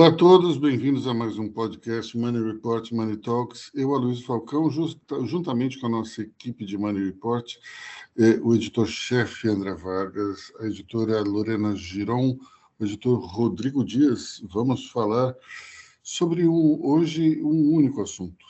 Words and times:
Olá 0.00 0.08
a 0.08 0.16
todos, 0.16 0.56
bem-vindos 0.56 1.06
a 1.06 1.12
mais 1.12 1.36
um 1.36 1.46
podcast 1.46 2.16
Money 2.16 2.42
Report 2.42 2.90
Money 2.90 3.18
Talks. 3.18 3.70
Eu, 3.74 3.94
Aloysio 3.94 4.24
Falcão, 4.24 4.70
juntamente 5.26 5.78
com 5.78 5.88
a 5.88 5.90
nossa 5.90 6.22
equipe 6.22 6.64
de 6.64 6.78
Money 6.78 7.04
Report, 7.04 7.56
eh, 8.16 8.40
o 8.42 8.54
editor-chefe 8.54 9.46
André 9.46 9.74
Vargas, 9.74 10.50
a 10.58 10.64
editora 10.64 11.20
Lorena 11.20 11.76
Giron, 11.76 12.38
o 12.78 12.84
editor 12.86 13.18
Rodrigo 13.18 13.84
Dias, 13.84 14.42
vamos 14.50 14.88
falar 14.88 15.36
sobre 16.02 16.48
um, 16.48 16.80
hoje 16.82 17.38
um 17.42 17.70
único 17.74 18.00
assunto: 18.00 18.46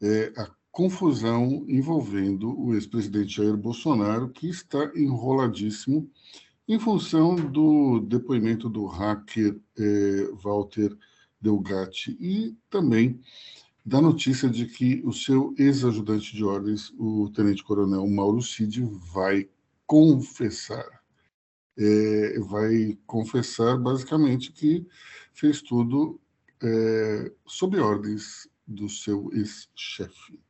é 0.00 0.32
a 0.36 0.48
confusão 0.70 1.64
envolvendo 1.66 2.56
o 2.56 2.72
ex-presidente 2.74 3.34
Jair 3.34 3.56
Bolsonaro, 3.56 4.28
que 4.28 4.48
está 4.48 4.92
enroladíssimo 4.94 6.08
em 6.72 6.78
função 6.78 7.34
do 7.36 8.00
depoimento 8.00 8.66
do 8.66 8.86
hacker 8.86 9.60
eh, 9.78 10.30
Walter 10.42 10.96
Delgatti 11.38 12.16
e 12.18 12.56
também 12.70 13.20
da 13.84 14.00
notícia 14.00 14.48
de 14.48 14.64
que 14.64 15.02
o 15.04 15.12
seu 15.12 15.54
ex-ajudante 15.58 16.34
de 16.34 16.42
ordens, 16.42 16.90
o 16.96 17.28
tenente-coronel 17.28 18.08
Mauro 18.08 18.40
Cid, 18.40 18.82
vai 19.12 19.50
confessar. 19.86 21.02
É, 21.76 22.38
vai 22.40 22.98
confessar 23.06 23.76
basicamente 23.76 24.50
que 24.50 24.86
fez 25.34 25.60
tudo 25.60 26.18
é, 26.62 27.32
sob 27.46 27.78
ordens 27.80 28.48
do 28.66 28.88
seu 28.88 29.30
ex-chefe. 29.34 30.40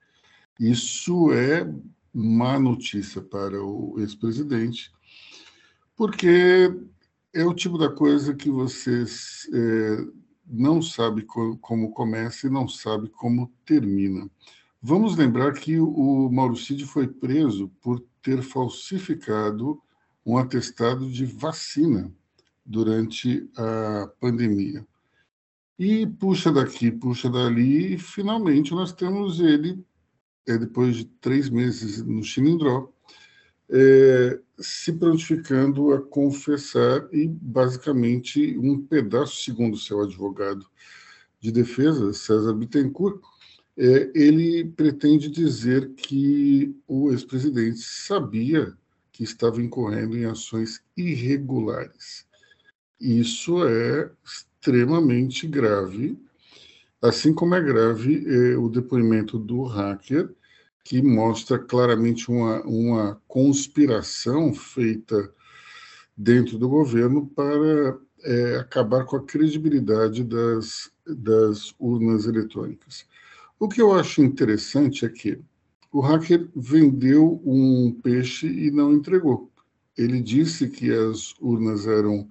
Isso 0.61 1.33
é 1.33 1.69
má 2.15 2.61
notícia 2.61 3.21
para 3.23 3.61
o 3.61 3.99
ex-presidente, 3.99 4.93
porque 5.97 6.75
é 7.33 7.45
o 7.45 7.55
tipo 7.55 7.79
da 7.79 7.91
coisa 7.91 8.35
que 8.35 8.51
você 8.51 9.05
é, 9.53 10.07
não 10.47 10.83
sabe 10.83 11.23
co 11.23 11.57
como 11.59 11.93
começa 11.93 12.47
e 12.47 12.51
não 12.51 12.69
sabe 12.69 13.09
como 13.09 13.53
termina. 13.65 14.31
Vamos 14.81 15.17
lembrar 15.17 15.53
que 15.53 15.79
o 15.79 16.29
Mauro 16.31 16.57
Cid 16.57 16.85
foi 16.87 17.07
preso 17.07 17.69
por 17.81 18.05
ter 18.21 18.43
falsificado 18.43 19.81
um 20.27 20.37
atestado 20.37 21.11
de 21.11 21.25
vacina 21.25 22.13
durante 22.65 23.49
a 23.57 24.09
pandemia. 24.21 24.87
E 25.79 26.07
puxa 26.07 26.53
daqui, 26.53 26.91
puxa 26.91 27.31
dali, 27.31 27.95
e 27.95 27.99
finalmente 27.99 28.73
nós 28.73 28.93
temos 28.93 29.41
ele, 29.41 29.85
é, 30.47 30.59
depois 30.59 30.97
de 30.97 31.05
três 31.05 31.49
meses 31.49 32.05
no 32.05 32.23
Chilindró, 32.23 32.93
é, 33.71 34.41
se 34.63 34.93
prontificando 34.93 35.93
a 35.93 36.01
confessar 36.01 37.09
e, 37.13 37.29
basicamente, 37.29 38.57
um 38.59 38.81
pedaço, 38.81 39.43
segundo 39.43 39.77
seu 39.77 40.01
advogado 40.01 40.67
de 41.41 41.51
defesa, 41.51 42.13
César 42.13 42.55
Bittencourt, 42.55 43.21
é, 43.77 44.11
ele 44.15 44.65
pretende 44.65 45.29
dizer 45.29 45.91
que 45.95 46.75
o 46.87 47.11
ex-presidente 47.11 47.79
sabia 47.79 48.77
que 49.11 49.25
estava 49.25 49.63
incorrendo 49.63 50.17
em 50.17 50.25
ações 50.25 50.83
irregulares. 50.97 52.27
Isso 53.01 53.67
é 53.67 54.11
extremamente 54.25 55.47
grave, 55.47 56.19
assim 57.01 57.35
como 57.35 57.55
é 57.55 57.61
grave 57.61 58.25
é, 58.27 58.57
o 58.57 58.69
depoimento 58.69 59.39
do 59.39 59.65
hacker 59.65 60.35
que 60.85 61.01
mostra 61.01 61.59
claramente 61.59 62.31
uma, 62.31 62.61
uma 62.63 63.23
conspiração 63.29 64.53
feita 64.53 65.33
dentro 66.17 66.59
do 66.59 66.69
governo 66.69 67.27
para 67.27 67.99
é, 68.25 68.57
acabar 68.57 69.05
com 69.05 69.17
a 69.17 69.25
credibilidade 69.25 70.25
das, 70.25 70.91
das 71.07 71.75
urnas 71.79 72.27
eletrônicas. 72.27 73.07
O 73.59 73.69
que 73.69 73.81
eu 73.81 73.93
acho 73.93 74.23
interessante 74.23 75.05
é 75.05 75.09
que 75.09 75.39
o 75.93 76.01
hacker 76.01 76.49
vendeu 76.55 77.41
um 77.45 77.93
peixe 78.03 78.47
e 78.47 78.71
não 78.71 78.93
entregou. 78.93 79.51
Ele 79.97 80.21
disse 80.21 80.69
que 80.69 80.91
as 80.91 81.35
urnas 81.41 81.87
eram 81.87 82.29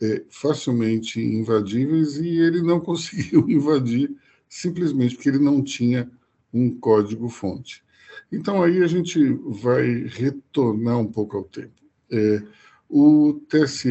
é, 0.00 0.24
facilmente 0.28 1.20
invadíveis 1.20 2.16
e 2.16 2.28
ele 2.38 2.62
não 2.62 2.78
conseguiu 2.80 3.48
invadir 3.48 4.14
simplesmente 4.48 5.14
porque 5.14 5.30
ele 5.30 5.38
não 5.38 5.62
tinha 5.62 6.10
um 6.52 6.70
código-fonte. 6.78 7.82
Então, 8.30 8.62
aí 8.62 8.82
a 8.82 8.86
gente 8.86 9.32
vai 9.46 10.04
retornar 10.06 10.98
um 10.98 11.10
pouco 11.10 11.36
ao 11.36 11.44
tempo. 11.44 11.74
É, 12.10 12.42
o 12.88 13.34
TSE 13.48 13.88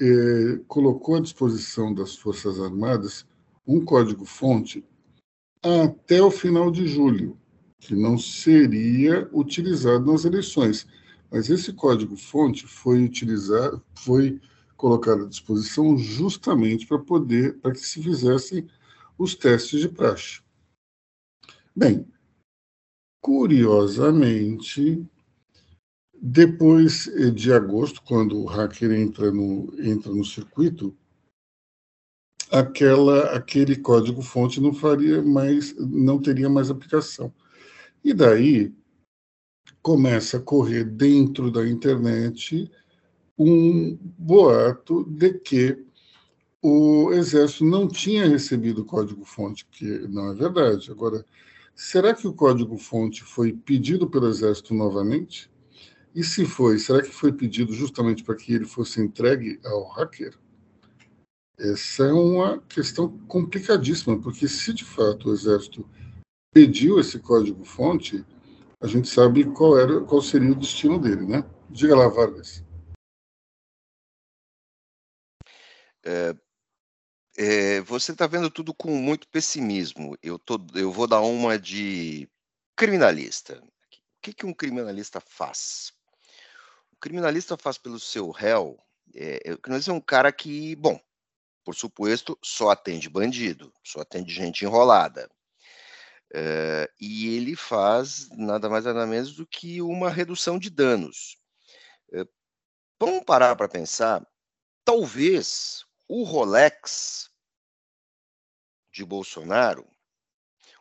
é, 0.00 0.60
colocou 0.66 1.16
à 1.16 1.20
disposição 1.20 1.94
das 1.94 2.16
Forças 2.16 2.60
Armadas 2.60 3.26
um 3.66 3.84
código-fonte 3.84 4.84
até 5.62 6.20
o 6.20 6.30
final 6.30 6.70
de 6.70 6.86
julho, 6.86 7.38
que 7.78 7.94
não 7.94 8.18
seria 8.18 9.28
utilizado 9.32 10.10
nas 10.10 10.24
eleições. 10.24 10.86
Mas 11.30 11.48
esse 11.48 11.72
código-fonte 11.72 12.66
foi 12.66 13.02
utilizado, 13.02 13.82
foi 13.94 14.40
colocado 14.76 15.24
à 15.24 15.28
disposição 15.28 15.96
justamente 15.96 16.86
para 16.86 16.98
poder, 16.98 17.58
para 17.58 17.72
que 17.72 17.78
se 17.78 18.02
fizessem 18.02 18.66
os 19.16 19.34
testes 19.34 19.80
de 19.80 19.88
praxe. 19.88 20.40
Bem, 21.74 22.06
Curiosamente, 23.22 25.06
depois 26.20 27.04
de 27.34 27.52
agosto, 27.52 28.02
quando 28.02 28.38
o 28.38 28.46
hacker 28.46 28.90
entra 28.90 29.30
no, 29.30 29.72
entra 29.78 30.12
no 30.12 30.24
circuito, 30.24 30.94
aquela, 32.50 33.34
aquele 33.34 33.76
código-fonte 33.76 34.60
não 34.60 34.74
faria 34.74 35.22
mais, 35.22 35.74
não 35.78 36.20
teria 36.20 36.50
mais 36.50 36.68
aplicação. 36.68 37.32
E 38.04 38.12
daí 38.12 38.74
começa 39.80 40.36
a 40.36 40.42
correr 40.42 40.84
dentro 40.84 41.50
da 41.50 41.66
internet 41.66 42.70
um 43.38 43.96
boato 44.18 45.04
de 45.04 45.34
que 45.38 45.84
o 46.60 47.12
exército 47.12 47.64
não 47.64 47.88
tinha 47.88 48.28
recebido 48.28 48.82
o 48.82 48.84
código-fonte, 48.84 49.64
que 49.70 49.86
não 50.08 50.30
é 50.30 50.34
verdade. 50.34 50.90
Agora, 50.90 51.24
Será 51.74 52.14
que 52.14 52.26
o 52.28 52.34
código-fonte 52.34 53.24
foi 53.24 53.52
pedido 53.52 54.08
pelo 54.08 54.28
Exército 54.28 54.74
novamente? 54.74 55.50
E 56.14 56.22
se 56.22 56.44
foi, 56.44 56.78
será 56.78 57.02
que 57.02 57.10
foi 57.10 57.32
pedido 57.32 57.72
justamente 57.72 58.22
para 58.22 58.36
que 58.36 58.52
ele 58.52 58.66
fosse 58.66 59.00
entregue 59.00 59.58
ao 59.64 59.88
hacker? 59.88 60.38
Essa 61.58 62.04
é 62.04 62.12
uma 62.12 62.60
questão 62.62 63.18
complicadíssima, 63.26 64.20
porque 64.20 64.46
se 64.46 64.74
de 64.74 64.84
fato 64.84 65.28
o 65.28 65.32
Exército 65.32 65.88
pediu 66.52 67.00
esse 67.00 67.18
código-fonte, 67.18 68.24
a 68.80 68.86
gente 68.86 69.08
sabe 69.08 69.44
qual, 69.52 69.78
era, 69.78 70.00
qual 70.02 70.20
seria 70.20 70.52
o 70.52 70.56
destino 70.56 70.98
dele, 70.98 71.24
né? 71.24 71.44
Diga 71.70 71.96
lá, 71.96 72.08
Vargas. 72.08 72.62
É, 76.04 76.34
é, 77.36 77.80
você 77.80 78.12
está 78.12 78.26
vendo 78.26 78.50
tudo 78.50 78.74
com 78.74 78.90
muito 78.90 79.28
pessimismo. 79.28 80.16
Eu, 80.22 80.38
tô, 80.38 80.58
eu 80.74 80.92
vou 80.92 81.06
dar 81.06 81.20
uma 81.20 81.58
de 81.58 82.28
criminalista. 82.76 83.62
O 83.62 84.22
que, 84.22 84.32
que 84.32 84.46
um 84.46 84.52
criminalista 84.52 85.20
faz? 85.20 85.92
O 86.92 86.96
criminalista 87.00 87.56
faz 87.56 87.78
pelo 87.78 87.98
seu 87.98 88.30
réu. 88.30 88.78
É, 89.14 89.52
o 89.52 89.58
criminalista 89.58 89.90
é 89.90 89.94
um 89.94 90.00
cara 90.00 90.30
que, 90.32 90.76
bom, 90.76 91.00
por 91.64 91.74
suposto, 91.74 92.38
só 92.42 92.70
atende 92.70 93.08
bandido, 93.08 93.72
só 93.82 94.00
atende 94.00 94.32
gente 94.32 94.64
enrolada. 94.64 95.30
É, 96.34 96.90
e 97.00 97.34
ele 97.36 97.54
faz 97.54 98.28
nada 98.30 98.68
mais 98.68 98.84
nada 98.84 99.06
menos 99.06 99.34
do 99.34 99.46
que 99.46 99.82
uma 99.82 100.08
redução 100.10 100.58
de 100.58 100.70
danos. 100.70 101.36
É, 102.12 102.24
vamos 102.98 103.24
parar 103.24 103.54
para 103.56 103.68
pensar. 103.68 104.26
Talvez 104.84 105.84
o 106.08 106.22
Rolex 106.24 107.30
de 108.92 109.04
Bolsonaro, 109.04 109.88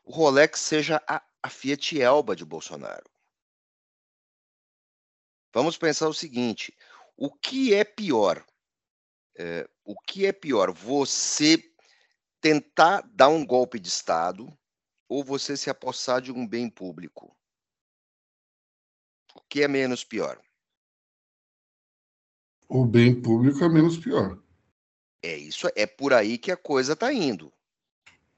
o 0.03 0.11
Rolex 0.11 0.59
seja 0.59 1.01
a, 1.07 1.23
a 1.41 1.49
Fiat 1.49 1.99
Elba 1.99 2.35
de 2.35 2.43
Bolsonaro. 2.43 3.09
Vamos 5.53 5.77
pensar 5.77 6.07
o 6.07 6.13
seguinte: 6.13 6.75
o 7.15 7.31
que 7.31 7.73
é 7.73 7.83
pior? 7.83 8.45
É, 9.37 9.69
o 9.83 9.95
que 9.99 10.25
é 10.25 10.31
pior? 10.31 10.71
Você 10.71 11.63
tentar 12.41 13.01
dar 13.13 13.29
um 13.29 13.45
golpe 13.45 13.79
de 13.79 13.87
Estado 13.87 14.51
ou 15.07 15.23
você 15.23 15.55
se 15.55 15.69
apossar 15.69 16.21
de 16.21 16.31
um 16.31 16.47
bem 16.47 16.69
público? 16.69 17.35
O 19.35 19.41
que 19.41 19.61
é 19.61 19.67
menos 19.67 20.03
pior? 20.03 20.41
O 22.67 22.85
bem 22.85 23.21
público 23.21 23.63
é 23.63 23.69
menos 23.69 23.97
pior. 23.97 24.41
É 25.23 25.35
isso, 25.35 25.67
é 25.75 25.85
por 25.85 26.13
aí 26.13 26.37
que 26.37 26.51
a 26.51 26.57
coisa 26.57 26.93
está 26.93 27.13
indo, 27.13 27.53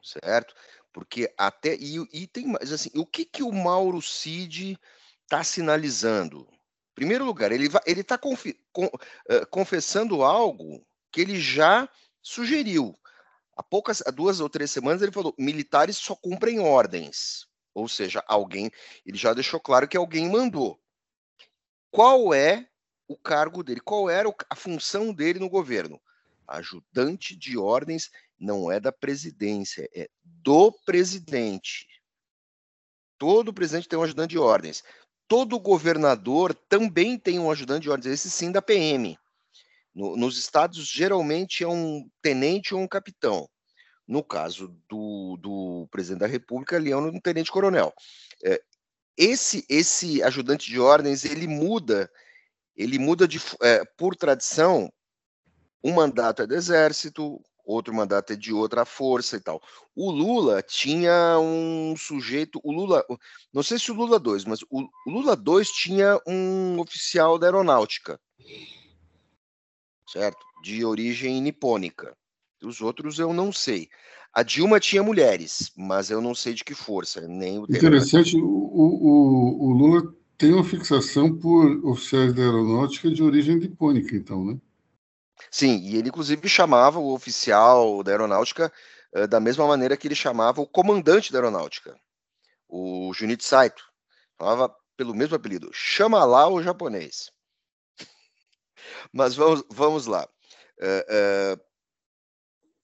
certo? 0.01 0.53
Porque 0.91 1.33
até 1.38 1.75
e, 1.75 1.95
e 2.12 2.27
tem 2.27 2.47
mais 2.47 2.71
assim, 2.71 2.91
o 2.95 3.06
que 3.06 3.25
que 3.25 3.41
o 3.41 3.51
Mauro 3.51 4.01
Cid 4.01 4.77
está 5.24 5.44
sinalizando? 5.44 6.47
Em 6.91 6.95
primeiro 6.95 7.25
lugar, 7.25 7.51
ele 7.51 7.69
ele 7.85 8.01
está 8.01 8.18
confi, 8.18 8.59
con, 8.71 8.85
uh, 8.85 9.47
confessando 9.50 10.24
algo 10.24 10.85
que 11.12 11.21
ele 11.21 11.39
já 11.39 11.89
sugeriu. 12.21 12.94
Há 13.56 13.63
poucas, 13.63 14.01
há 14.06 14.12
duas 14.12 14.39
ou 14.39 14.50
três 14.50 14.69
semanas, 14.69 15.01
ele 15.01 15.12
falou: 15.12 15.33
militares 15.38 15.97
só 15.97 16.15
cumprem 16.15 16.59
ordens. 16.59 17.47
Ou 17.74 17.88
seja, 17.88 18.24
alguém, 18.27 18.69
ele 19.06 19.18
já 19.18 19.33
deixou 19.33 19.59
claro 19.59 19.88
que 19.88 19.97
alguém 19.97 20.29
mandou. 20.29 20.79
Qual 21.89 22.33
é 22.33 22.68
o 23.07 23.18
cargo 23.18 23.63
dele? 23.63 23.79
Qual 23.79 24.09
era 24.09 24.31
a 24.50 24.56
função 24.56 25.13
dele 25.13 25.39
no 25.39 25.50
governo? 25.50 26.00
Ajudante 26.48 27.36
de 27.36 27.57
ordens 27.57 28.10
não 28.40 28.72
é 28.72 28.80
da 28.80 28.92
presidência, 28.92 29.90
é 29.95 30.10
do 30.24 30.72
presidente. 30.86 31.88
Todo 33.18 33.54
presidente 33.54 33.88
tem 33.88 33.98
um 33.98 34.04
ajudante 34.04 34.31
de 34.31 34.40
ordens. 34.40 34.84
Todo 35.28 35.60
governador 35.60 36.54
também 36.54 37.18
tem 37.18 37.40
um 37.40 37.50
ajudante 37.50 37.84
de 37.84 37.90
ordens, 37.90 38.13
esse 38.13 38.30
sim 38.30 38.51
da 38.51 38.62
PM. 38.62 39.18
No, 39.95 40.18
nos 40.18 40.38
estados, 40.38 40.86
geralmente 40.86 41.63
é 41.63 41.68
um 41.68 42.10
tenente 42.22 42.74
ou 42.74 42.81
um 42.81 42.88
capitão. 42.88 43.48
No 44.07 44.24
caso 44.24 44.68
do, 44.89 45.38
do 45.38 45.88
presidente 45.89 46.19
da 46.19 46.28
República, 46.28 46.75
ele 46.75 46.92
é 46.92 46.98
um 46.98 47.19
tenente-coronel. 47.19 47.94
É, 48.44 48.62
esse, 49.18 49.66
esse 49.69 50.22
ajudante 50.24 50.69
de 50.69 50.80
ordens, 50.80 51.24
ele 51.24 51.48
muda, 51.48 52.12
ele 52.75 53.00
muda 53.00 53.28
de, 53.28 53.39
é, 53.62 53.86
por 53.98 54.16
tradição, 54.16 54.92
um 55.83 55.94
mandato 55.94 56.41
é 56.41 56.47
do 56.47 56.56
exército, 56.56 57.41
outro 57.65 57.94
mandato 57.94 58.33
é 58.33 58.35
de 58.35 58.53
outra 58.53 58.85
força 58.85 59.38
e 59.38 59.39
tal. 59.39 59.62
O 59.95 60.12
Lula 60.12 60.62
tinha 60.62 61.38
um 61.39 61.95
sujeito, 61.97 62.59
o 62.63 62.71
Lula, 62.71 63.06
não 63.53 63.63
sei 63.63 63.77
se 63.80 63.91
o 63.91 63.95
Lula 63.95 64.19
2, 64.19 64.45
mas 64.45 64.62
o, 64.69 64.88
o 65.06 65.12
Lula 65.12 65.35
2 65.35 65.69
tinha 65.69 66.19
um 66.27 66.80
oficial 66.80 67.38
da 67.38 67.47
aeronáutica 67.47 68.19
certo? 70.13 70.38
De 70.63 70.85
origem 70.85 71.41
nipônica. 71.41 72.15
Os 72.63 72.79
outros 72.79 73.18
eu 73.19 73.33
não 73.33 73.51
sei. 73.51 73.89
A 74.31 74.44
Dilma 74.44 74.79
tinha 74.79 75.03
mulheres, 75.03 75.71
mas 75.75 76.09
eu 76.09 76.21
não 76.21 76.33
sei 76.33 76.53
de 76.53 76.63
que 76.63 76.74
força, 76.74 77.27
nem 77.27 77.59
o 77.59 77.63
Interessante, 77.63 78.38
o, 78.38 78.45
o, 78.45 79.69
o, 79.69 79.74
Lula 79.74 80.15
tem 80.38 80.53
uma 80.53 80.63
fixação 80.63 81.36
por 81.36 81.86
oficiais 81.86 82.33
da 82.33 82.41
aeronáutica 82.41 83.12
de 83.12 83.21
origem 83.21 83.57
nipônica, 83.57 84.15
então, 84.15 84.44
né? 84.44 84.57
Sim, 85.50 85.77
e 85.83 85.97
ele 85.97 86.09
inclusive 86.09 86.47
chamava 86.47 87.00
o 87.00 87.13
oficial 87.13 88.03
da 88.03 88.12
aeronáutica 88.12 88.71
uh, 89.15 89.27
da 89.27 89.39
mesma 89.39 89.68
maneira 89.68 89.97
que 89.97 90.07
ele 90.07 90.15
chamava 90.15 90.62
o 90.62 90.68
comandante 90.68 91.31
da 91.31 91.39
aeronáutica, 91.39 92.00
o 92.68 93.13
Junichi 93.13 93.44
Saito. 93.44 93.83
Falava 94.38 94.75
pelo 94.97 95.13
mesmo 95.13 95.35
apelido, 95.35 95.69
chama 95.74 96.24
lá 96.25 96.47
o 96.47 96.62
japonês. 96.62 97.31
Mas 99.12 99.35
vamos, 99.35 99.63
vamos 99.69 100.06
lá. 100.06 100.27
Uh, 100.80 101.56
uh, 101.56 101.74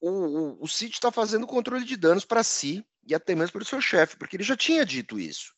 o, 0.02 0.64
o, 0.64 0.66
está 0.66 1.12
fazendo 1.12 1.48
controle 1.48 1.84
de 1.84 1.98
danos 1.98 2.24
para 2.24 2.44
si 2.44 2.86
e 3.06 3.14
até 3.14 3.36
mesmo 3.36 3.54
para 3.54 3.64
o 3.64 3.66
seu 3.66 3.82
chefe, 3.82 4.16
porque 4.18 4.36
ele 4.36 4.44
já 4.44 4.56
tinha 4.56 4.86
dito 4.86 5.20
isso. 5.20 5.54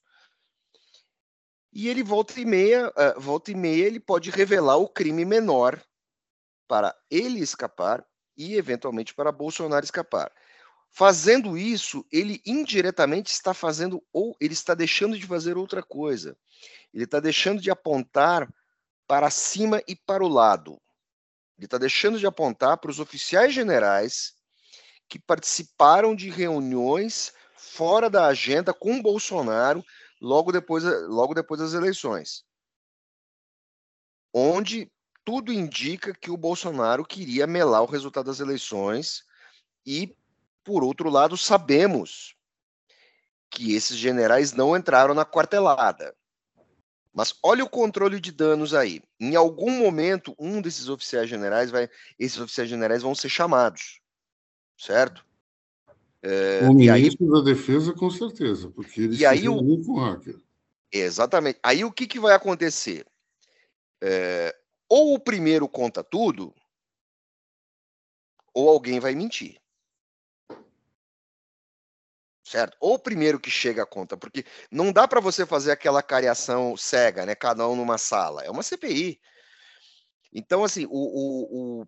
E 1.73 1.87
ele 1.87 2.03
volta 2.03 2.39
e 2.39 2.45
meia, 2.45 2.89
uh, 2.89 3.19
volta 3.19 3.51
e 3.51 3.55
meia, 3.55 3.85
ele 3.85 3.99
pode 3.99 4.29
revelar 4.29 4.77
o 4.77 4.89
crime 4.89 5.23
menor 5.23 5.81
para 6.71 6.95
ele 7.09 7.41
escapar 7.41 8.01
e 8.37 8.55
eventualmente 8.55 9.13
para 9.13 9.29
Bolsonaro 9.29 9.83
escapar. 9.83 10.31
Fazendo 10.89 11.57
isso, 11.57 12.05
ele 12.09 12.41
indiretamente 12.45 13.29
está 13.29 13.53
fazendo 13.53 14.01
ou 14.13 14.37
ele 14.39 14.53
está 14.53 14.73
deixando 14.73 15.19
de 15.19 15.27
fazer 15.27 15.57
outra 15.57 15.83
coisa. 15.83 16.33
Ele 16.93 17.03
está 17.03 17.19
deixando 17.19 17.61
de 17.61 17.69
apontar 17.69 18.49
para 19.05 19.29
cima 19.29 19.83
e 19.85 19.97
para 19.97 20.23
o 20.23 20.29
lado. 20.29 20.81
Ele 21.57 21.65
está 21.65 21.77
deixando 21.77 22.17
de 22.17 22.25
apontar 22.25 22.77
para 22.77 22.89
os 22.89 23.01
oficiais 23.01 23.53
generais 23.53 24.33
que 25.09 25.19
participaram 25.19 26.15
de 26.15 26.29
reuniões 26.29 27.33
fora 27.57 28.09
da 28.09 28.27
agenda 28.27 28.73
com 28.73 29.01
Bolsonaro 29.01 29.83
logo 30.21 30.53
depois, 30.53 30.85
logo 31.09 31.33
depois 31.33 31.59
das 31.59 31.73
eleições, 31.73 32.45
onde 34.33 34.89
tudo 35.23 35.53
indica 35.53 36.13
que 36.13 36.31
o 36.31 36.37
Bolsonaro 36.37 37.05
queria 37.05 37.45
melar 37.45 37.81
o 37.81 37.87
resultado 37.87 38.25
das 38.25 38.39
eleições 38.39 39.23
e, 39.85 40.15
por 40.63 40.83
outro 40.83 41.09
lado, 41.09 41.37
sabemos 41.37 42.35
que 43.49 43.75
esses 43.75 43.97
generais 43.97 44.53
não 44.53 44.75
entraram 44.75 45.13
na 45.13 45.25
quartelada. 45.25 46.15
Mas 47.13 47.35
olha 47.43 47.63
o 47.63 47.69
controle 47.69 48.19
de 48.21 48.31
danos 48.31 48.73
aí. 48.73 49.01
Em 49.19 49.35
algum 49.35 49.71
momento, 49.71 50.33
um 50.39 50.61
desses 50.61 50.87
oficiais 50.87 51.29
generais 51.29 51.69
vai, 51.69 51.89
esses 52.17 52.39
oficiais 52.39 52.69
generais 52.69 53.03
vão 53.03 53.13
ser 53.13 53.27
chamados, 53.27 53.99
certo? 54.77 55.25
É, 56.23 56.61
o 56.69 56.73
ministro 56.73 57.25
aí, 57.25 57.31
da 57.31 57.51
Defesa, 57.51 57.93
com 57.93 58.09
certeza, 58.09 58.69
porque 58.69 59.01
ele 59.01 59.17
e 59.17 59.25
aí 59.25 59.49
o, 59.49 59.57
com 59.83 59.93
o 59.93 59.99
hacker. 59.99 60.39
Exatamente. 60.91 61.59
Aí 61.63 61.83
o 61.83 61.91
que, 61.91 62.07
que 62.07 62.19
vai 62.19 62.33
acontecer? 62.33 63.05
É, 63.99 64.55
ou 64.91 65.13
o 65.13 65.19
primeiro 65.19 65.69
conta 65.69 66.03
tudo, 66.03 66.53
ou 68.53 68.67
alguém 68.67 68.99
vai 68.99 69.15
mentir 69.15 69.61
certo? 72.51 72.75
Ou 72.81 72.95
o 72.95 72.99
primeiro 72.99 73.39
que 73.39 73.49
chega 73.49 73.85
conta, 73.85 74.17
porque 74.17 74.43
não 74.69 74.91
dá 74.91 75.07
para 75.07 75.21
você 75.21 75.45
fazer 75.45 75.71
aquela 75.71 76.03
cariação 76.03 76.75
cega, 76.75 77.25
né? 77.25 77.33
Cada 77.33 77.65
um 77.67 77.77
numa 77.77 77.97
sala. 77.97 78.43
É 78.43 78.51
uma 78.51 78.61
CPI. 78.61 79.21
Então, 80.33 80.63
assim, 80.63 80.85
o, 80.85 80.89
o, 80.89 81.81
o, 81.81 81.87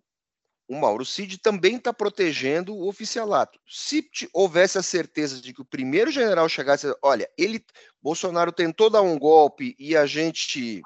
o 0.68 0.80
Mauro 0.80 1.04
Cid 1.04 1.36
também 1.38 1.76
está 1.76 1.92
protegendo 1.92 2.74
o 2.74 2.88
oficialato. 2.88 3.60
Se 3.68 4.08
houvesse 4.32 4.78
a 4.78 4.82
certeza 4.82 5.38
de 5.40 5.52
que 5.52 5.60
o 5.60 5.66
primeiro 5.66 6.10
general 6.10 6.48
chegasse, 6.48 6.86
olha, 7.02 7.30
ele, 7.36 7.62
Bolsonaro 8.00 8.50
tentou 8.50 8.88
dar 8.88 9.02
um 9.02 9.18
golpe 9.18 9.76
e 9.78 9.94
a 9.94 10.06
gente 10.06 10.80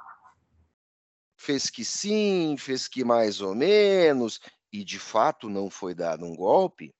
fez 1.38 1.70
que 1.70 1.84
sim, 1.84 2.56
fez 2.58 2.88
que 2.88 3.04
mais 3.04 3.40
ou 3.40 3.54
menos, 3.54 4.40
e 4.72 4.84
de 4.84 4.98
fato 4.98 5.48
não 5.48 5.70
foi 5.70 5.94
dado 5.94 6.26
um 6.26 6.34
golpe, 6.34 6.92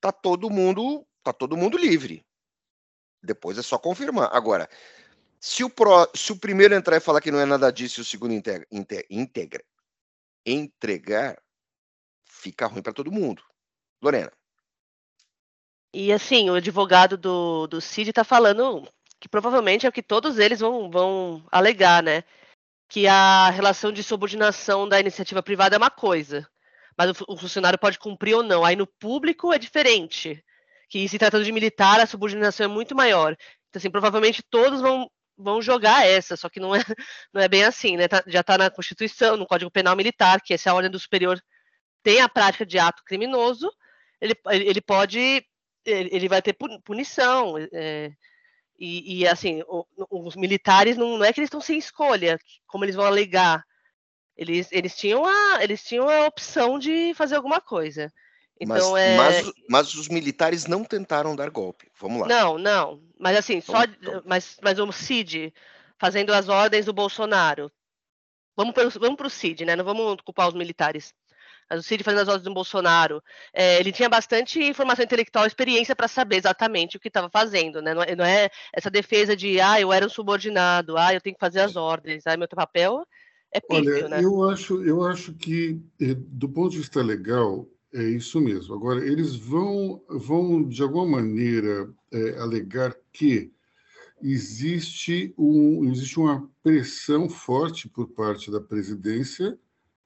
tá 0.00 0.10
todo 0.10 0.50
mundo 0.50 1.06
tá 1.22 1.32
todo 1.32 1.56
mundo 1.56 1.78
livre. 1.78 2.26
Depois 3.22 3.56
é 3.56 3.62
só 3.62 3.78
confirmar. 3.78 4.34
Agora, 4.34 4.68
se 5.38 5.62
o, 5.62 5.70
pro, 5.70 6.10
se 6.14 6.32
o 6.32 6.38
primeiro 6.38 6.74
entrar 6.74 6.96
e 6.96 7.00
falar 7.00 7.20
que 7.20 7.30
não 7.30 7.38
é 7.38 7.46
nada 7.46 7.70
disso 7.70 8.00
e 8.00 8.02
o 8.02 8.04
segundo 8.04 8.32
integra, 8.32 8.66
integra 9.08 9.64
entregar, 10.44 11.40
fica 12.24 12.66
ruim 12.66 12.82
para 12.82 12.92
todo 12.92 13.12
mundo. 13.12 13.44
Lorena. 14.02 14.32
E 15.94 16.12
assim, 16.12 16.50
o 16.50 16.54
advogado 16.54 17.16
do, 17.16 17.68
do 17.68 17.80
Cid 17.80 18.10
está 18.10 18.24
falando 18.24 18.88
que 19.20 19.28
provavelmente 19.28 19.86
é 19.86 19.88
o 19.88 19.92
que 19.92 20.02
todos 20.02 20.38
eles 20.38 20.58
vão, 20.58 20.90
vão 20.90 21.46
alegar, 21.52 22.02
né? 22.02 22.24
Que 22.92 23.06
a 23.08 23.48
relação 23.48 23.90
de 23.90 24.02
subordinação 24.02 24.86
da 24.86 25.00
iniciativa 25.00 25.42
privada 25.42 25.74
é 25.74 25.78
uma 25.78 25.88
coisa, 25.88 26.46
mas 26.94 27.10
o, 27.26 27.38
funcionário 27.38 27.78
pode 27.78 27.98
cumprir 27.98 28.34
ou 28.34 28.42
não. 28.42 28.66
Aí 28.66 28.76
no 28.76 28.86
público 28.86 29.50
é 29.50 29.58
diferente 29.58 30.44
que 30.90 31.08
se 31.08 31.18
tratando 31.18 31.42
de 31.42 31.52
militar, 31.52 32.00
a 32.00 32.06
subordinação 32.06 32.64
é 32.64 32.68
muito 32.68 32.94
maior. 32.94 33.34
Então, 33.70 33.80
assim, 33.80 33.90
provavelmente 33.90 34.42
todos 34.42 34.82
vão, 34.82 35.10
vão 35.38 35.62
jogar 35.62 36.06
essa, 36.06 36.36
só 36.36 36.50
que 36.50 36.60
não 36.60 36.76
é, 36.76 36.80
não 37.32 37.40
é 37.40 37.48
bem 37.48 37.64
assim, 37.64 37.96
né? 37.96 38.08
Tá, 38.08 38.22
já 38.26 38.40
está 38.40 38.58
na 38.58 38.68
Constituição, 38.68 39.38
no 39.38 39.46
Código 39.46 39.70
Penal 39.70 39.96
Militar, 39.96 40.42
que 40.42 40.58
se 40.58 40.68
a 40.68 40.74
ordem 40.74 40.90
do 40.90 41.00
superior 41.00 41.40
tem 42.02 42.20
a 42.20 42.28
prática 42.28 42.66
de 42.66 42.78
ato 42.78 43.02
criminoso, 43.06 43.72
ele, 44.20 44.34
ele 44.50 44.82
pode, 44.82 45.42
ele 45.86 46.28
vai 46.28 46.42
ter 46.42 46.54
punição. 46.84 47.54
É, 47.72 48.12
e, 48.84 49.20
e, 49.20 49.28
assim, 49.28 49.62
os 50.10 50.34
militares 50.34 50.96
não, 50.96 51.16
não 51.16 51.24
é 51.24 51.32
que 51.32 51.38
eles 51.38 51.46
estão 51.46 51.60
sem 51.60 51.78
escolha, 51.78 52.36
como 52.66 52.84
eles 52.84 52.96
vão 52.96 53.04
alegar. 53.04 53.64
Eles, 54.36 54.72
eles, 54.72 54.96
tinham 54.96 55.24
a, 55.24 55.62
eles 55.62 55.84
tinham 55.84 56.08
a 56.08 56.26
opção 56.26 56.80
de 56.80 57.14
fazer 57.14 57.36
alguma 57.36 57.60
coisa. 57.60 58.12
Então, 58.60 58.90
mas, 58.90 59.00
é... 59.00 59.16
mas, 59.16 59.52
mas, 59.68 59.94
os 59.94 60.08
militares 60.08 60.66
não 60.66 60.82
tentaram 60.82 61.36
dar 61.36 61.48
golpe. 61.48 61.92
Vamos 62.00 62.22
lá. 62.22 62.26
Não, 62.26 62.58
não. 62.58 63.00
Mas 63.20 63.36
assim, 63.36 63.58
então, 63.58 63.72
só. 63.76 63.84
Então... 63.84 64.20
Mas, 64.26 64.56
mas 64.60 64.80
o 64.80 64.90
Cid 64.90 65.54
fazendo 65.96 66.34
as 66.34 66.48
ordens 66.48 66.86
do 66.86 66.92
Bolsonaro. 66.92 67.70
Vamos 68.56 68.74
para 68.74 69.26
o 69.26 69.30
Cid, 69.30 69.64
né? 69.64 69.76
Não 69.76 69.84
vamos 69.84 70.16
culpar 70.24 70.48
os 70.48 70.54
militares. 70.54 71.14
O 71.76 71.82
Cid 71.82 72.02
fazendo 72.02 72.22
as 72.22 72.28
ordens 72.28 72.44
do 72.44 72.54
Bolsonaro, 72.54 73.22
é, 73.52 73.80
ele 73.80 73.92
tinha 73.92 74.08
bastante 74.08 74.62
informação 74.62 75.04
intelectual, 75.04 75.46
experiência 75.46 75.96
para 75.96 76.08
saber 76.08 76.36
exatamente 76.36 76.96
o 76.96 77.00
que 77.00 77.08
estava 77.08 77.30
fazendo, 77.30 77.80
né? 77.80 77.94
Não 77.94 78.02
é, 78.02 78.16
não 78.16 78.24
é, 78.24 78.50
essa 78.72 78.90
defesa 78.90 79.36
de, 79.36 79.60
ah, 79.60 79.80
eu 79.80 79.92
era 79.92 80.06
um 80.06 80.10
subordinado, 80.10 80.96
ah, 80.96 81.14
eu 81.14 81.20
tenho 81.20 81.34
que 81.34 81.40
fazer 81.40 81.60
as 81.60 81.76
ordens, 81.76 82.26
ah, 82.26 82.36
meu 82.36 82.48
papel 82.48 83.06
é 83.52 83.60
pífio, 83.60 84.06
Olha, 84.06 84.08
né? 84.08 84.24
eu 84.24 84.48
acho, 84.48 84.82
eu 84.82 85.04
acho 85.04 85.34
que, 85.34 85.78
eh, 86.00 86.14
do 86.14 86.48
ponto 86.48 86.70
de 86.70 86.78
vista 86.78 87.02
legal, 87.02 87.68
é 87.92 88.02
isso 88.02 88.40
mesmo. 88.40 88.74
Agora, 88.74 89.06
eles 89.06 89.36
vão, 89.36 90.02
vão 90.08 90.66
de 90.66 90.82
alguma 90.82 91.06
maneira, 91.06 91.92
é, 92.10 92.38
alegar 92.38 92.96
que 93.12 93.52
existe, 94.22 95.34
um, 95.36 95.84
existe 95.90 96.18
uma 96.18 96.48
pressão 96.62 97.28
forte 97.28 97.88
por 97.88 98.08
parte 98.08 98.50
da 98.50 98.60
presidência, 98.60 99.58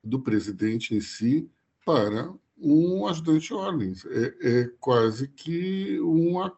do 0.03 0.21
presidente 0.21 0.95
em 0.95 1.01
si, 1.01 1.49
para 1.87 2.35
um 2.59 3.07
ajudante 3.07 3.47
de 3.47 3.55
ordens, 3.55 4.05
é, 4.07 4.35
é 4.41 4.65
quase 4.81 5.29
que 5.29 6.01
uma 6.01 6.53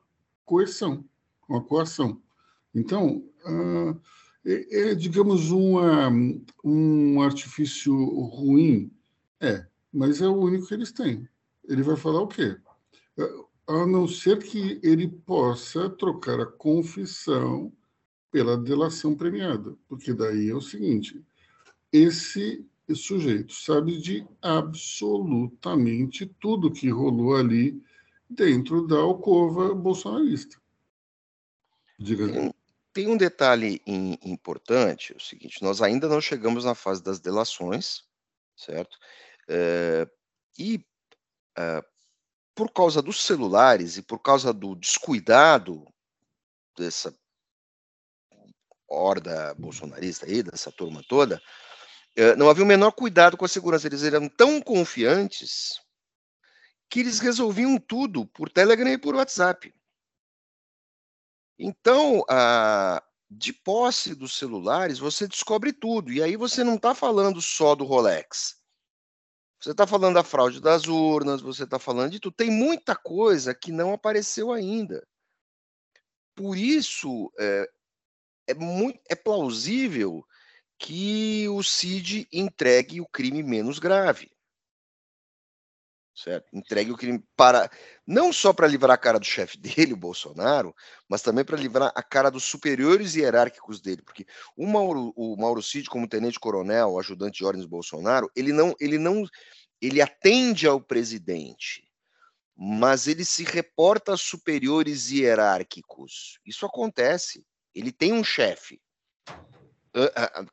coerção, 0.47 1.05
uma 1.47 1.63
coação. 1.63 2.23
Então, 2.75 3.23
uh, 3.45 4.01
é, 4.47 4.91
é, 4.91 4.95
digamos, 4.95 5.51
uma, 5.51 6.11
um 6.65 7.21
artifício 7.21 7.95
ruim, 7.95 8.91
é, 9.39 9.67
mas 9.93 10.23
é 10.23 10.27
o 10.27 10.37
único 10.37 10.67
que 10.67 10.75
eles 10.75 10.93
têm. 10.93 11.29
Ele 11.69 11.83
vai 11.83 11.97
falar 11.97 12.23
o 12.23 12.29
quê? 12.29 12.57
A 13.67 13.87
não 13.87 14.09
ser 14.09 14.39
que 14.39 14.81
ele 14.83 15.09
possa 15.09 15.91
trocar 15.91 16.41
a 16.41 16.47
confissão 16.47 17.71
pela 18.31 18.57
delação 18.57 19.15
premiada, 19.15 19.77
porque 19.87 20.15
daí 20.15 20.49
é 20.49 20.55
o 20.55 20.61
seguinte: 20.63 21.23
esse 21.93 22.67
sujeito 22.95 23.53
sabe 23.53 24.01
de 24.01 24.27
absolutamente 24.41 26.27
tudo 26.41 26.73
que 26.73 26.89
rolou 26.89 27.37
ali 27.37 27.83
dentro 28.29 28.87
da 28.87 28.97
alcova 28.97 29.75
bolsonarista. 29.75 30.61
Diga. 31.99 32.31
Tem, 32.33 32.55
tem 32.93 33.09
um 33.09 33.17
detalhe 33.17 33.83
in, 33.87 34.17
importante, 34.23 35.13
é 35.13 35.17
o 35.17 35.21
seguinte: 35.21 35.63
nós 35.63 35.83
ainda 35.83 36.09
não 36.09 36.21
chegamos 36.21 36.65
na 36.65 36.75
fase 36.75 37.03
das 37.03 37.21
delações, 37.21 38.05
certo? 38.57 38.99
É, 39.49 40.09
e 40.59 40.85
é, 41.57 41.85
por 42.55 42.73
causa 42.73 43.01
dos 43.01 43.23
celulares 43.25 43.97
e 43.97 44.03
por 44.03 44.19
causa 44.19 44.53
do 44.53 44.75
descuidado 44.75 45.85
dessa 46.77 47.15
horda 48.89 49.55
bolsonarista 49.55 50.27
aí, 50.27 50.43
dessa 50.43 50.73
turma 50.73 51.03
toda, 51.09 51.41
não 52.37 52.51
havia 52.51 52.65
o 52.65 52.67
menor 52.67 52.93
cuidado 52.93 53.37
com 53.37 53.45
a 53.45 53.49
segurança. 53.49 53.87
Eles 53.87 54.03
eram 54.03 54.29
tão 54.29 54.61
confiantes 54.61 55.81
que 56.91 57.01
eles 57.01 57.19
resolviam 57.21 57.79
tudo 57.79 58.27
por 58.27 58.51
Telegram 58.51 58.91
e 58.91 58.99
por 58.99 59.15
WhatsApp. 59.15 59.73
Então, 61.59 62.25
a, 62.29 63.03
de 63.31 63.53
posse 63.53 64.15
dos 64.15 64.37
celulares, 64.37 64.99
você 64.99 65.27
descobre 65.29 65.73
tudo. 65.73 66.13
E 66.13 66.23
aí 66.23 66.37
você 66.37 66.65
não 66.65 66.77
está 66.77 66.95
falando 66.95 67.43
só 67.43 67.75
do 67.75 67.85
Rolex. 67.85 68.57
Você 69.61 69.73
está 69.73 69.87
falando 69.87 70.15
da 70.15 70.23
fraude 70.23 70.61
das 70.61 70.87
urnas, 70.87 71.41
você 71.41 71.65
está 71.65 71.79
falando 71.79 72.13
de 72.13 72.21
tudo. 72.21 72.35
Tem 72.35 72.51
muita 72.51 72.95
coisa 72.95 73.55
que 73.55 73.73
não 73.73 73.93
apareceu 73.93 74.53
ainda. 74.53 75.07
Por 76.35 76.57
isso, 76.57 77.33
é, 77.39 77.69
é, 78.47 78.55
muito, 78.55 79.01
é 79.09 79.17
plausível 79.17 80.25
que 80.79 81.49
o 81.49 81.63
CID 81.63 82.29
entregue 82.33 83.01
o 83.01 83.07
crime 83.07 83.43
menos 83.43 83.79
grave. 83.79 84.31
Certo? 86.15 86.49
Entregue 86.53 86.91
o 86.91 86.97
crime 86.97 87.23
para 87.37 87.71
não 88.07 88.33
só 88.33 88.53
para 88.53 88.67
livrar 88.67 88.95
a 88.95 88.99
cara 88.99 89.19
do 89.19 89.25
chefe 89.25 89.59
dele, 89.59 89.93
o 89.93 89.97
Bolsonaro, 89.97 90.75
mas 91.09 91.23
também 91.23 91.45
para 91.45 91.57
livrar 91.57 91.93
a 91.95 92.03
cara 92.03 92.31
dos 92.31 92.45
superiores 92.45 93.15
hierárquicos 93.15 93.81
dele, 93.81 94.03
porque 94.03 94.27
o 94.57 94.67
Mauro, 94.67 95.13
o 95.17 95.37
Mauro 95.37 95.63
Cid, 95.63 95.89
como 95.89 96.09
tenente-coronel, 96.09 96.99
ajudante 96.99 97.39
de 97.39 97.45
ordens 97.45 97.67
Bolsonaro, 97.67 98.31
ele 98.35 98.53
não, 98.53 98.75
ele 98.81 98.99
não, 98.99 99.25
ele 99.81 100.01
atende 100.01 100.67
ao 100.67 100.81
presidente, 100.81 101.89
mas 102.57 103.07
ele 103.07 103.25
se 103.25 103.45
reporta 103.45 104.15
a 104.15 104.17
superiores 104.17 105.11
hierárquicos. 105.11 106.41
Isso 106.45 106.67
acontece. 106.67 107.45
Ele 107.73 107.93
tem 107.93 108.13
um 108.13 108.25
chefe 108.25 108.81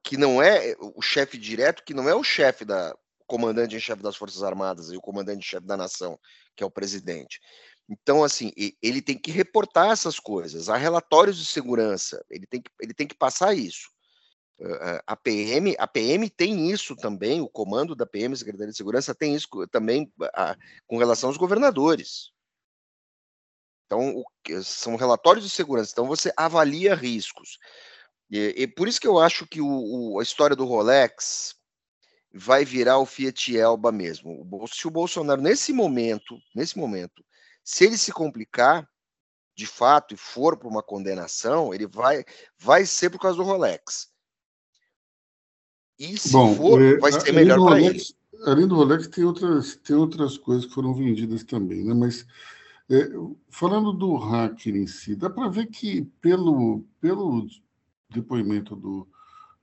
que 0.03 0.17
não 0.17 0.41
é 0.41 0.75
o 0.79 1.01
chefe 1.01 1.37
direto, 1.37 1.83
que 1.83 1.93
não 1.93 2.07
é 2.09 2.15
o 2.15 2.23
chefe 2.23 2.65
da 2.65 2.95
comandante 3.27 3.75
em 3.75 3.79
chefe 3.79 4.03
das 4.03 4.15
Forças 4.15 4.43
Armadas 4.43 4.91
e 4.91 4.97
o 4.97 5.01
comandante 5.01 5.39
em 5.39 5.49
chefe 5.49 5.65
da 5.65 5.77
nação, 5.77 6.19
que 6.55 6.63
é 6.63 6.65
o 6.65 6.71
presidente. 6.71 7.39
Então, 7.89 8.23
assim, 8.23 8.51
ele 8.81 9.01
tem 9.01 9.17
que 9.17 9.31
reportar 9.31 9.91
essas 9.91 10.19
coisas. 10.19 10.69
Há 10.69 10.77
relatórios 10.77 11.37
de 11.37 11.45
segurança, 11.45 12.23
ele 12.29 12.47
tem 12.47 12.61
que, 12.61 12.71
ele 12.81 12.93
tem 12.93 13.07
que 13.07 13.15
passar 13.15 13.55
isso. 13.55 13.89
A 15.05 15.17
PM, 15.17 15.75
a 15.77 15.85
PM 15.85 16.29
tem 16.29 16.71
isso 16.71 16.95
também, 16.95 17.41
o 17.41 17.49
comando 17.49 17.93
da 17.93 18.05
PM, 18.05 18.35
Secretaria 18.35 18.71
de 18.71 18.77
Segurança, 18.77 19.13
tem 19.13 19.35
isso 19.35 19.47
também 19.69 20.11
a, 20.33 20.55
com 20.87 20.97
relação 20.97 21.29
aos 21.29 21.37
governadores. 21.37 22.31
Então, 23.85 24.15
o, 24.15 24.63
são 24.63 24.95
relatórios 24.95 25.43
de 25.43 25.51
segurança. 25.51 25.91
Então, 25.91 26.07
você 26.07 26.33
avalia 26.37 26.95
riscos. 26.95 27.59
E, 28.29 28.63
e 28.63 28.67
por 28.67 28.87
isso 28.87 28.99
que 28.99 29.07
eu 29.07 29.19
acho 29.19 29.45
que 29.47 29.61
o, 29.61 29.67
o, 30.13 30.19
a 30.19 30.23
história 30.23 30.55
do 30.55 30.65
Rolex 30.65 31.55
vai 32.33 32.65
virar 32.65 32.97
o 32.97 33.05
Fiat 33.05 33.57
Elba 33.57 33.91
mesmo. 33.91 34.45
Se 34.71 34.87
o 34.87 34.91
Bolsonaro, 34.91 35.41
nesse 35.41 35.71
momento, 35.71 36.37
nesse 36.53 36.77
momento, 36.77 37.23
se 37.63 37.85
ele 37.85 37.97
se 37.97 38.11
complicar, 38.11 38.87
de 39.55 39.65
fato, 39.65 40.13
e 40.13 40.17
for 40.17 40.57
para 40.57 40.67
uma 40.67 40.83
condenação, 40.83 41.73
ele 41.73 41.87
vai, 41.87 42.25
vai 42.59 42.85
ser 42.85 43.09
por 43.09 43.19
causa 43.19 43.37
do 43.37 43.43
Rolex. 43.43 44.09
E 45.97 46.17
se 46.17 46.33
Bom, 46.33 46.53
for, 46.55 46.81
é, 46.81 46.97
vai 46.97 47.11
ser 47.13 47.31
melhor 47.31 47.65
para 47.65 47.81
ele. 47.81 48.03
Além 48.45 48.67
do 48.67 48.75
Rolex, 48.75 49.07
tem 49.07 49.23
outras, 49.23 49.77
tem 49.77 49.95
outras 49.95 50.37
coisas 50.37 50.65
que 50.65 50.73
foram 50.73 50.93
vendidas 50.93 51.43
também, 51.45 51.85
né? 51.85 51.93
Mas 51.93 52.27
é, 52.89 53.09
falando 53.49 53.93
do 53.93 54.15
hacker 54.17 54.75
em 54.75 54.85
si, 54.85 55.15
dá 55.15 55.29
para 55.29 55.47
ver 55.47 55.67
que 55.67 56.03
pelo, 56.19 56.85
pelo 56.99 57.47
depoimento 58.15 58.75
do, 58.75 59.07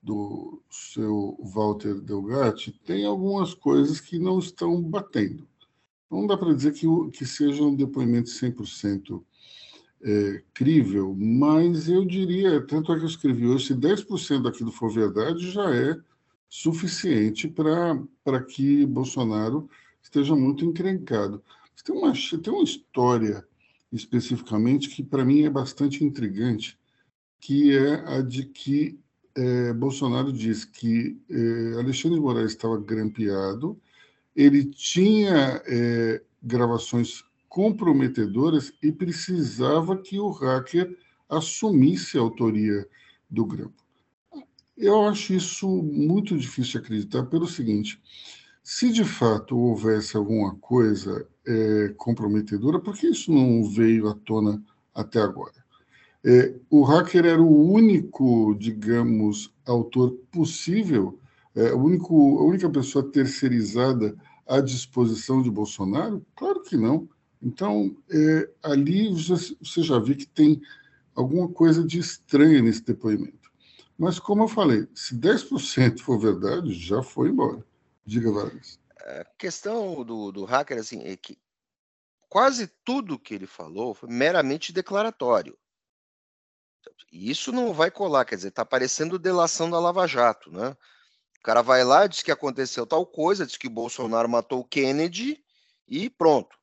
do 0.02 0.62
seu 0.70 1.38
Walter 1.54 2.00
Delgatti, 2.00 2.72
tem 2.84 3.04
algumas 3.04 3.54
coisas 3.54 4.00
que 4.00 4.18
não 4.18 4.38
estão 4.38 4.80
batendo. 4.82 5.46
Não 6.10 6.26
dá 6.26 6.36
para 6.36 6.54
dizer 6.54 6.72
que, 6.72 6.86
que 7.12 7.24
seja 7.24 7.62
um 7.62 7.74
depoimento 7.74 8.28
100% 8.28 9.22
é, 10.04 10.42
crível, 10.52 11.14
mas 11.18 11.88
eu 11.88 12.04
diria, 12.04 12.60
tanto 12.66 12.92
é 12.92 12.96
que 12.96 13.04
eu 13.04 13.08
escrevi 13.08 13.46
hoje, 13.46 13.68
se 13.68 13.74
10% 13.74 14.42
daquilo 14.42 14.72
for 14.72 14.92
verdade, 14.92 15.50
já 15.50 15.74
é 15.74 15.96
suficiente 16.48 17.48
para 17.48 18.42
que 18.42 18.84
Bolsonaro 18.84 19.70
esteja 20.02 20.34
muito 20.34 20.64
encrencado. 20.64 21.42
Tem 21.84 21.96
uma, 21.96 22.12
tem 22.12 22.52
uma 22.52 22.62
história 22.62 23.46
especificamente 23.90 24.88
que 24.88 25.02
para 25.02 25.24
mim 25.24 25.42
é 25.44 25.50
bastante 25.50 26.04
intrigante, 26.04 26.78
que 27.42 27.76
é 27.76 27.94
a 28.06 28.22
de 28.22 28.44
que 28.44 29.00
é, 29.34 29.72
Bolsonaro 29.72 30.32
diz 30.32 30.64
que 30.64 31.20
é, 31.28 31.74
Alexandre 31.76 32.16
de 32.16 32.24
Moraes 32.24 32.52
estava 32.52 32.78
grampeado, 32.78 33.76
ele 34.34 34.64
tinha 34.64 35.60
é, 35.66 36.22
gravações 36.40 37.24
comprometedoras 37.48 38.72
e 38.80 38.92
precisava 38.92 39.96
que 39.96 40.20
o 40.20 40.30
hacker 40.30 40.96
assumisse 41.28 42.16
a 42.16 42.20
autoria 42.20 42.88
do 43.28 43.44
grampo. 43.44 43.82
Eu 44.76 45.02
acho 45.08 45.34
isso 45.34 45.68
muito 45.68 46.38
difícil 46.38 46.80
de 46.80 46.86
acreditar 46.86 47.24
pelo 47.24 47.48
seguinte: 47.48 48.00
se 48.62 48.92
de 48.92 49.04
fato 49.04 49.58
houvesse 49.58 50.16
alguma 50.16 50.54
coisa 50.56 51.26
é, 51.44 51.92
comprometedora, 51.96 52.78
por 52.78 52.96
que 52.96 53.08
isso 53.08 53.32
não 53.32 53.64
veio 53.64 54.08
à 54.08 54.14
tona 54.14 54.62
até 54.94 55.20
agora? 55.20 55.61
É, 56.24 56.54
o 56.70 56.82
hacker 56.82 57.26
era 57.26 57.42
o 57.42 57.72
único, 57.72 58.54
digamos, 58.54 59.52
autor 59.66 60.12
possível, 60.30 61.18
é, 61.54 61.72
o 61.72 61.78
único, 61.78 62.38
a 62.38 62.44
única 62.44 62.70
pessoa 62.70 63.10
terceirizada 63.10 64.16
à 64.46 64.60
disposição 64.60 65.42
de 65.42 65.50
Bolsonaro? 65.50 66.24
Claro 66.36 66.62
que 66.62 66.76
não. 66.76 67.08
Então, 67.42 67.96
é, 68.10 68.48
ali 68.62 69.12
você 69.12 69.82
já 69.82 69.98
vê 69.98 70.14
que 70.14 70.26
tem 70.26 70.62
alguma 71.14 71.48
coisa 71.48 71.84
de 71.84 71.98
estranha 71.98 72.62
nesse 72.62 72.82
depoimento. 72.82 73.50
Mas, 73.98 74.18
como 74.18 74.44
eu 74.44 74.48
falei, 74.48 74.86
se 74.94 75.14
10% 75.14 76.00
for 76.00 76.18
verdade, 76.18 76.72
já 76.72 77.02
foi 77.02 77.28
embora. 77.28 77.64
Diga, 78.06 78.32
Vargas. 78.32 78.80
A 79.00 79.24
questão 79.36 80.04
do, 80.04 80.32
do 80.32 80.44
hacker, 80.44 80.78
assim, 80.78 81.02
é 81.02 81.16
que 81.16 81.36
quase 82.28 82.68
tudo 82.84 83.18
que 83.18 83.34
ele 83.34 83.46
falou 83.46 83.94
foi 83.94 84.08
meramente 84.08 84.72
declaratório. 84.72 85.56
E 87.12 87.30
isso 87.30 87.52
não 87.52 87.72
vai 87.72 87.90
colar, 87.90 88.24
quer 88.24 88.36
dizer, 88.36 88.48
está 88.48 88.64
parecendo 88.64 89.18
delação 89.18 89.70
da 89.70 89.78
Lava 89.78 90.06
Jato, 90.06 90.50
né? 90.50 90.76
O 91.38 91.42
cara 91.42 91.62
vai 91.62 91.84
lá, 91.84 92.06
diz 92.06 92.22
que 92.22 92.32
aconteceu 92.32 92.86
tal 92.86 93.04
coisa, 93.04 93.46
diz 93.46 93.56
que 93.56 93.68
Bolsonaro 93.68 94.28
matou 94.28 94.60
o 94.60 94.64
Kennedy 94.64 95.44
e 95.86 96.08
pronto. 96.08 96.56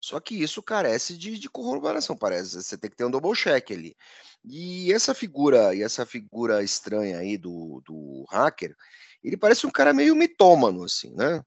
Só 0.00 0.20
que 0.20 0.34
isso 0.34 0.62
carece 0.62 1.16
de, 1.16 1.38
de 1.38 1.48
corroboração, 1.48 2.16
parece. 2.16 2.62
Você 2.62 2.76
tem 2.76 2.90
que 2.90 2.96
ter 2.96 3.04
um 3.04 3.10
double 3.10 3.34
check 3.34 3.70
ali. 3.70 3.96
E 4.44 4.92
essa 4.92 5.14
figura, 5.14 5.74
e 5.74 5.82
essa 5.82 6.04
figura 6.04 6.62
estranha 6.62 7.18
aí 7.18 7.38
do, 7.38 7.82
do 7.86 8.24
hacker, 8.28 8.76
ele 9.22 9.36
parece 9.36 9.66
um 9.66 9.70
cara 9.70 9.94
meio 9.94 10.14
mitômano, 10.14 10.84
assim, 10.84 11.14
né? 11.14 11.42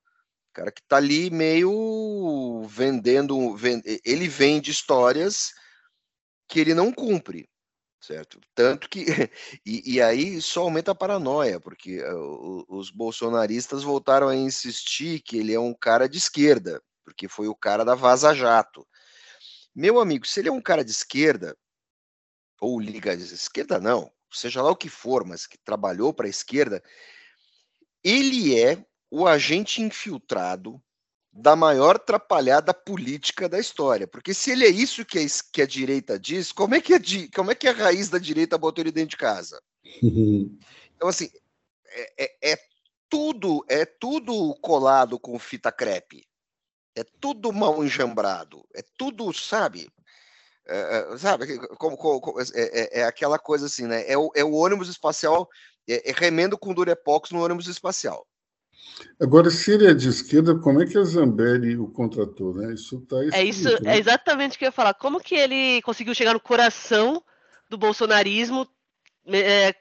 cara 0.57 0.71
que 0.71 0.81
tá 0.81 0.97
ali 0.97 1.29
meio 1.29 2.63
vendendo, 2.67 3.55
vend... 3.55 3.83
ele 4.03 4.27
vende 4.27 4.71
histórias 4.71 5.53
que 6.47 6.59
ele 6.59 6.73
não 6.73 6.91
cumpre. 6.91 7.47
Certo? 7.99 8.39
Tanto 8.55 8.89
que 8.89 9.05
e, 9.65 9.95
e, 9.95 10.01
aí 10.01 10.41
só 10.41 10.61
aumenta 10.61 10.91
a 10.91 10.95
paranoia, 10.95 11.59
porque 11.59 12.01
uh, 12.01 12.65
os 12.67 12.89
bolsonaristas 12.89 13.83
voltaram 13.83 14.27
a 14.27 14.35
insistir 14.35 15.21
que 15.21 15.37
ele 15.37 15.53
é 15.53 15.59
um 15.59 15.73
cara 15.73 16.07
de 16.07 16.17
esquerda, 16.17 16.81
porque 17.03 17.27
foi 17.27 17.47
o 17.47 17.55
cara 17.55 17.83
da 17.83 17.95
Vaza 17.95 18.33
Jato. 18.33 18.87
Meu 19.75 19.99
amigo, 19.99 20.25
se 20.25 20.39
ele 20.39 20.49
é 20.49 20.51
um 20.51 20.61
cara 20.61 20.83
de 20.83 20.91
esquerda 20.91 21.55
ou 22.59 22.79
liga 22.79 23.15
de 23.15 23.23
esquerda 23.23 23.79
não, 23.79 24.11
seja 24.31 24.61
lá 24.61 24.71
o 24.71 24.75
que 24.75 24.89
for, 24.89 25.25
mas 25.25 25.45
que 25.45 25.57
trabalhou 25.57 26.13
para 26.13 26.25
a 26.25 26.29
esquerda, 26.29 26.83
ele 28.03 28.59
é 28.59 28.83
o 29.09 29.27
agente 29.27 29.81
infiltrado 29.81 30.81
da 31.31 31.55
maior 31.55 31.99
trapalhada 31.99 32.73
política 32.73 33.47
da 33.47 33.59
história. 33.59 34.07
Porque 34.07 34.33
se 34.33 34.51
ele 34.51 34.65
é 34.65 34.69
isso 34.69 35.05
que 35.05 35.19
a, 35.19 35.25
que 35.51 35.61
a 35.61 35.67
direita 35.67 36.17
diz, 36.19 36.51
como 36.51 36.75
é 36.75 36.81
que, 36.81 36.93
a, 36.93 36.99
como 37.35 37.51
é 37.51 37.55
que 37.55 37.67
a 37.67 37.73
raiz 37.73 38.09
da 38.09 38.17
direita 38.17 38.57
botou 38.57 38.83
ele 38.83 38.91
dentro 38.91 39.11
de 39.11 39.17
casa? 39.17 39.61
Então, 40.97 41.09
assim, 41.09 41.29
é, 41.89 42.25
é, 42.25 42.53
é, 42.53 42.59
tudo 43.07 43.63
é 43.69 43.85
tudo 43.85 44.55
colado 44.61 45.19
com 45.19 45.37
fita 45.37 45.71
crepe. 45.71 46.27
É 46.95 47.03
tudo 47.03 47.53
mal 47.53 47.83
enjambrado. 47.83 48.67
É 48.73 48.81
tudo, 48.97 49.31
sabe? 49.31 49.87
É, 50.65 51.13
é 51.13 51.17
sabe, 51.17 51.59
como, 51.77 51.95
como 51.95 52.41
é, 52.41 52.43
é, 52.55 52.99
é, 53.01 53.03
aquela 53.03 53.37
coisa 53.37 53.67
assim, 53.67 53.85
né? 53.85 54.03
É 54.11 54.17
o, 54.17 54.31
é 54.35 54.43
o 54.43 54.53
ônibus 54.53 54.89
espacial, 54.89 55.47
é, 55.87 56.11
remendo 56.15 56.57
com 56.57 56.73
durepox 56.73 57.29
no 57.29 57.43
ônibus 57.43 57.67
espacial. 57.67 58.27
Agora, 59.19 59.49
se 59.49 59.71
ele 59.71 59.87
é 59.87 59.93
de 59.93 60.09
esquerda, 60.09 60.57
como 60.57 60.81
é 60.81 60.85
que 60.85 60.97
a 60.97 61.03
Zambelli 61.03 61.77
o 61.77 61.87
contratou, 61.87 62.53
né? 62.53 62.73
Isso 62.73 63.01
tá 63.01 63.17
É 63.33 63.43
isso, 63.43 63.69
né? 63.81 63.95
é 63.95 63.97
exatamente 63.97 64.55
o 64.55 64.59
que 64.59 64.65
eu 64.65 64.67
ia 64.67 64.71
falar. 64.71 64.93
Como 64.93 65.19
que 65.19 65.35
ele 65.35 65.81
conseguiu 65.81 66.13
chegar 66.13 66.33
no 66.33 66.39
coração 66.39 67.23
do 67.69 67.77
bolsonarismo, 67.77 68.67
é, 69.27 69.75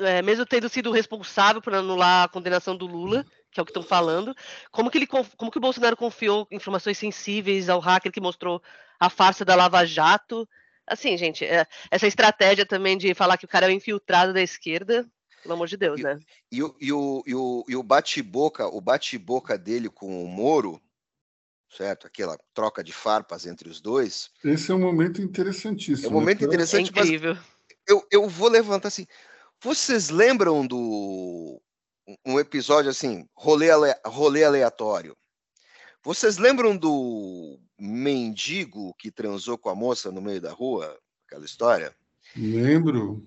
é, 0.00 0.22
mesmo 0.22 0.44
tendo 0.44 0.68
sido 0.68 0.90
responsável 0.90 1.62
por 1.62 1.74
anular 1.74 2.24
a 2.24 2.28
condenação 2.28 2.76
do 2.76 2.86
Lula, 2.86 3.24
que 3.50 3.60
é 3.60 3.62
o 3.62 3.64
que 3.64 3.70
estão 3.70 3.82
falando? 3.82 4.34
Como 4.70 4.90
que 4.90 4.98
ele, 4.98 5.06
como 5.06 5.50
que 5.50 5.58
o 5.58 5.60
Bolsonaro 5.60 5.96
confiou 5.96 6.46
informações 6.50 6.98
sensíveis 6.98 7.68
ao 7.68 7.80
hacker 7.80 8.12
que 8.12 8.20
mostrou 8.20 8.62
a 8.98 9.08
farsa 9.08 9.44
da 9.44 9.54
Lava 9.54 9.84
Jato? 9.84 10.48
Assim, 10.86 11.16
gente, 11.16 11.44
é, 11.44 11.66
essa 11.90 12.06
estratégia 12.06 12.64
também 12.64 12.96
de 12.96 13.14
falar 13.14 13.36
que 13.36 13.44
o 13.44 13.48
cara 13.48 13.66
é 13.66 13.68
o 13.68 13.72
infiltrado 13.72 14.32
da 14.32 14.40
esquerda, 14.40 15.06
pelo 15.42 15.54
amor 15.54 15.68
de 15.68 15.76
Deus, 15.76 16.00
e, 16.00 16.02
né? 16.02 16.18
E, 16.50 16.62
o, 16.62 16.74
e, 16.80 16.92
o, 16.92 17.22
e, 17.26 17.34
o, 17.34 17.64
e 17.68 17.76
o 17.76 17.82
bate-boca, 17.82 18.66
o 18.66 18.80
bate-boca 18.80 19.56
dele 19.56 19.88
com 19.88 20.24
o 20.24 20.28
Moro, 20.28 20.80
certo? 21.76 22.06
Aquela 22.06 22.38
troca 22.54 22.82
de 22.82 22.92
farpas 22.92 23.46
entre 23.46 23.68
os 23.68 23.80
dois. 23.80 24.30
Esse 24.44 24.70
é 24.70 24.74
um 24.74 24.80
momento 24.80 25.22
interessantíssimo. 25.22 26.08
É 26.08 26.10
um 26.10 26.14
momento 26.14 26.40
né? 26.40 26.46
interessante, 26.46 26.92
é 26.96 27.00
incrível. 27.00 27.36
eu, 27.86 28.06
eu 28.10 28.28
vou 28.28 28.48
levantar 28.48 28.88
assim. 28.88 29.06
Vocês 29.60 30.10
lembram 30.10 30.66
do 30.66 31.60
um 32.24 32.38
episódio 32.38 32.90
assim, 32.90 33.28
rolê, 33.34 33.70
ale, 33.70 33.94
rolê 34.06 34.44
aleatório? 34.44 35.16
Vocês 36.02 36.38
lembram 36.38 36.76
do 36.76 37.58
mendigo 37.78 38.94
que 38.98 39.10
transou 39.10 39.58
com 39.58 39.68
a 39.68 39.74
moça 39.74 40.10
no 40.10 40.22
meio 40.22 40.40
da 40.40 40.52
rua? 40.52 40.98
Aquela 41.26 41.44
história? 41.44 41.94
Lembro. 42.36 43.26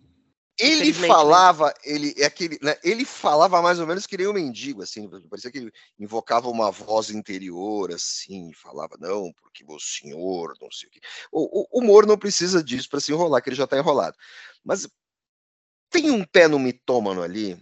Ele 0.61 0.93
né? 0.93 1.07
falava, 1.07 1.73
ele 1.83 2.13
é 2.17 2.25
aquele, 2.25 2.59
né, 2.61 2.75
ele 2.83 3.03
falava 3.03 3.61
mais 3.63 3.79
ou 3.79 3.87
menos 3.87 4.05
que 4.05 4.15
nem 4.15 4.27
um 4.27 4.33
mendigo, 4.33 4.83
assim, 4.83 5.09
parecia 5.27 5.51
que 5.51 5.57
ele 5.57 5.71
invocava 5.99 6.47
uma 6.49 6.69
voz 6.69 7.09
interior, 7.09 7.91
assim, 7.91 8.51
falava, 8.53 8.95
não, 8.99 9.33
porque 9.41 9.63
o 9.67 9.79
senhor, 9.79 10.53
não 10.61 10.69
sei 10.69 10.87
o 10.87 10.91
quê. 10.91 10.99
O, 11.31 11.79
o 11.79 11.79
humor 11.79 12.05
não 12.05 12.17
precisa 12.17 12.63
disso 12.63 12.87
para 12.89 12.99
se 12.99 13.11
enrolar, 13.11 13.41
que 13.41 13.49
ele 13.49 13.55
já 13.55 13.63
está 13.63 13.75
enrolado. 13.75 14.15
Mas 14.63 14.87
tem 15.89 16.11
um 16.11 16.23
pé 16.23 16.47
no 16.47 16.59
mitômano 16.59 17.23
ali. 17.23 17.57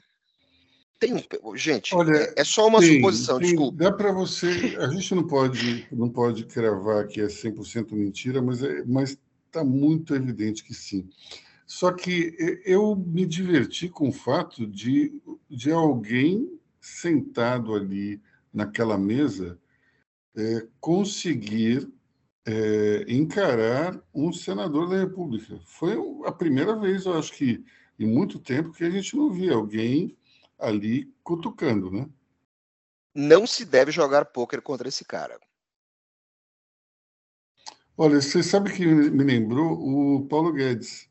Tem 1.00 1.14
um, 1.14 1.56
gente, 1.56 1.96
Olha, 1.96 2.18
é, 2.18 2.34
é, 2.38 2.44
só 2.44 2.68
uma 2.68 2.80
tem, 2.80 2.98
suposição, 2.98 3.40
tem, 3.40 3.48
desculpa. 3.48 3.78
Dá 3.78 3.92
para 3.94 4.12
você, 4.12 4.76
a 4.78 4.90
gente 4.90 5.16
não 5.16 5.26
pode, 5.26 5.88
não 5.90 6.10
pode 6.10 6.44
cravar 6.44 7.08
que 7.08 7.22
é 7.22 7.28
100% 7.28 7.94
mentira, 7.94 8.42
mas 8.42 8.62
é, 8.62 8.84
mas 8.86 9.18
está 9.48 9.64
muito 9.64 10.14
evidente 10.14 10.64
que 10.64 10.74
sim. 10.74 11.10
Só 11.70 11.92
que 11.92 12.36
eu 12.66 12.96
me 12.96 13.28
diverti 13.28 13.88
com 13.88 14.10
o 14.10 14.12
fato 14.12 14.66
de, 14.66 15.14
de 15.48 15.72
alguém 15.72 16.60
sentado 16.82 17.76
ali 17.76 18.20
naquela 18.52 18.98
mesa 18.98 19.56
é, 20.36 20.68
conseguir 20.80 21.88
é, 22.44 23.06
encarar 23.08 24.02
um 24.12 24.34
senador 24.34 24.90
da 24.90 24.98
República. 24.98 25.62
Foi 25.64 25.96
a 26.26 26.32
primeira 26.32 26.76
vez, 26.76 27.06
eu 27.06 27.14
acho 27.14 27.34
que 27.34 27.64
em 28.00 28.08
muito 28.08 28.40
tempo, 28.40 28.72
que 28.72 28.84
a 28.84 28.90
gente 28.90 29.16
não 29.16 29.32
via 29.32 29.54
alguém 29.54 30.18
ali 30.58 31.14
cutucando, 31.24 31.92
né? 31.92 32.10
Não 33.14 33.46
se 33.46 33.64
deve 33.64 33.92
jogar 33.92 34.26
pôquer 34.26 34.64
contra 34.64 34.88
esse 34.88 35.06
cara. 35.06 35.40
Olha, 37.96 38.20
você 38.20 38.42
sabe 38.42 38.74
que 38.74 38.84
me 38.88 39.24
lembrou 39.24 39.74
o 39.74 40.26
Paulo 40.28 40.52
Guedes 40.52 41.09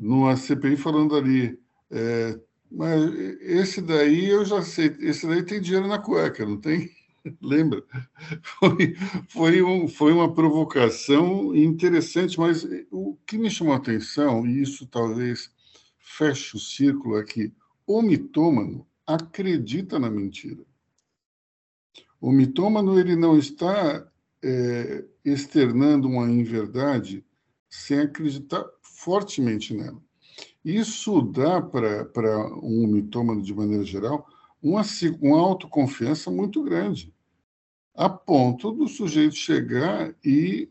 numa 0.00 0.34
CPI 0.34 0.78
falando 0.78 1.14
ali, 1.14 1.60
é, 1.90 2.40
mas 2.72 3.02
esse 3.42 3.82
daí 3.82 4.30
eu 4.30 4.44
já 4.46 4.62
sei, 4.62 4.96
esse 5.00 5.26
daí 5.26 5.42
tem 5.42 5.60
dinheiro 5.60 5.86
na 5.86 5.98
cueca, 5.98 6.46
não 6.46 6.56
tem? 6.58 6.90
Lembra? 7.42 7.84
Foi, 8.42 8.96
foi, 9.28 9.62
um, 9.62 9.86
foi 9.86 10.12
uma 10.12 10.32
provocação 10.32 11.54
interessante, 11.54 12.40
mas 12.40 12.66
o 12.90 13.14
que 13.26 13.36
me 13.36 13.50
chamou 13.50 13.74
a 13.74 13.76
atenção, 13.76 14.46
e 14.46 14.62
isso 14.62 14.86
talvez 14.86 15.52
feche 15.98 16.56
o 16.56 16.60
círculo 16.60 17.16
aqui, 17.16 17.52
o 17.86 18.00
mitômano 18.00 18.86
acredita 19.06 19.98
na 19.98 20.08
mentira. 20.08 20.64
O 22.18 22.32
mitômano 22.32 22.98
ele 22.98 23.16
não 23.16 23.36
está 23.36 24.06
é, 24.42 25.04
externando 25.24 26.06
uma 26.06 26.30
inverdade 26.30 27.24
sem 27.68 28.00
acreditar 28.00 28.64
fortemente 29.00 29.72
nela. 29.72 30.00
Isso 30.62 31.22
dá 31.22 31.60
para 31.60 32.46
um 32.62 32.86
mitômano, 32.86 33.42
de 33.42 33.54
maneira 33.54 33.82
geral, 33.82 34.28
uma, 34.62 34.82
uma 35.22 35.40
autoconfiança 35.40 36.30
muito 36.30 36.62
grande, 36.62 37.14
a 37.94 38.10
ponto 38.10 38.70
do 38.72 38.86
sujeito 38.86 39.34
chegar 39.34 40.14
e, 40.22 40.68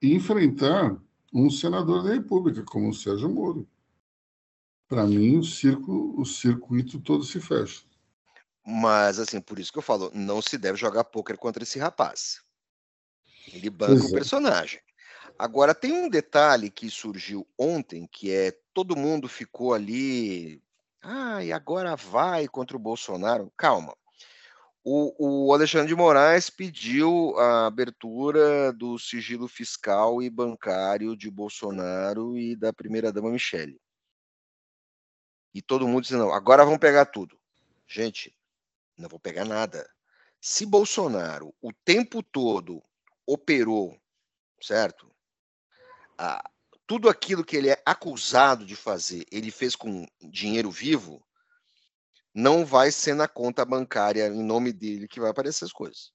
e 0.00 0.14
enfrentar 0.14 0.96
um 1.34 1.50
senador 1.50 2.04
da 2.04 2.14
República, 2.14 2.62
como 2.62 2.88
o 2.88 2.94
Sérgio 2.94 3.28
Moro. 3.28 3.68
Para 4.88 5.04
mim, 5.04 5.38
o, 5.38 5.44
circo, 5.44 6.14
o 6.20 6.24
circuito 6.24 7.00
todo 7.00 7.24
se 7.24 7.40
fecha. 7.40 7.82
Mas, 8.64 9.18
assim, 9.18 9.40
por 9.40 9.58
isso 9.58 9.72
que 9.72 9.78
eu 9.78 9.82
falo, 9.82 10.08
não 10.14 10.40
se 10.40 10.56
deve 10.56 10.78
jogar 10.78 11.02
pôquer 11.04 11.36
contra 11.36 11.64
esse 11.64 11.80
rapaz. 11.80 12.42
Ele 13.52 13.68
banca 13.70 13.94
Exato. 13.94 14.10
o 14.10 14.14
personagem. 14.14 14.80
Agora, 15.38 15.74
tem 15.74 15.92
um 15.92 16.08
detalhe 16.08 16.70
que 16.70 16.90
surgiu 16.90 17.46
ontem, 17.58 18.06
que 18.06 18.30
é 18.30 18.52
todo 18.72 18.96
mundo 18.96 19.28
ficou 19.28 19.74
ali. 19.74 20.62
Ah, 21.02 21.42
e 21.44 21.52
agora 21.52 21.96
vai 21.96 22.46
contra 22.48 22.76
o 22.76 22.80
Bolsonaro. 22.80 23.52
Calma. 23.56 23.96
O, 24.84 25.46
o 25.48 25.54
Alexandre 25.54 25.88
de 25.88 25.94
Moraes 25.94 26.50
pediu 26.50 27.38
a 27.38 27.66
abertura 27.66 28.72
do 28.72 28.98
sigilo 28.98 29.46
fiscal 29.46 30.20
e 30.20 30.28
bancário 30.28 31.16
de 31.16 31.30
Bolsonaro 31.30 32.36
e 32.36 32.56
da 32.56 32.72
primeira-dama 32.72 33.30
Michele. 33.30 33.80
E 35.54 35.62
todo 35.62 35.86
mundo 35.86 36.02
dizendo, 36.02 36.24
não, 36.24 36.32
agora 36.32 36.64
vão 36.64 36.78
pegar 36.78 37.06
tudo. 37.06 37.38
Gente, 37.86 38.36
não 38.96 39.08
vou 39.08 39.20
pegar 39.20 39.44
nada. 39.44 39.88
Se 40.40 40.66
Bolsonaro 40.66 41.54
o 41.62 41.72
tempo 41.72 42.20
todo 42.22 42.82
operou, 43.24 43.96
certo? 44.60 45.12
A, 46.22 46.50
tudo 46.86 47.08
aquilo 47.08 47.44
que 47.44 47.56
ele 47.56 47.68
é 47.68 47.82
acusado 47.84 48.64
de 48.64 48.76
fazer, 48.76 49.26
ele 49.30 49.50
fez 49.50 49.74
com 49.74 50.06
dinheiro 50.22 50.70
vivo, 50.70 51.22
não 52.34 52.64
vai 52.64 52.90
ser 52.92 53.14
na 53.14 53.26
conta 53.26 53.64
bancária 53.64 54.28
em 54.28 54.42
nome 54.42 54.72
dele 54.72 55.08
que 55.08 55.20
vai 55.20 55.30
aparecer 55.30 55.64
as 55.64 55.72
coisas. 55.72 56.12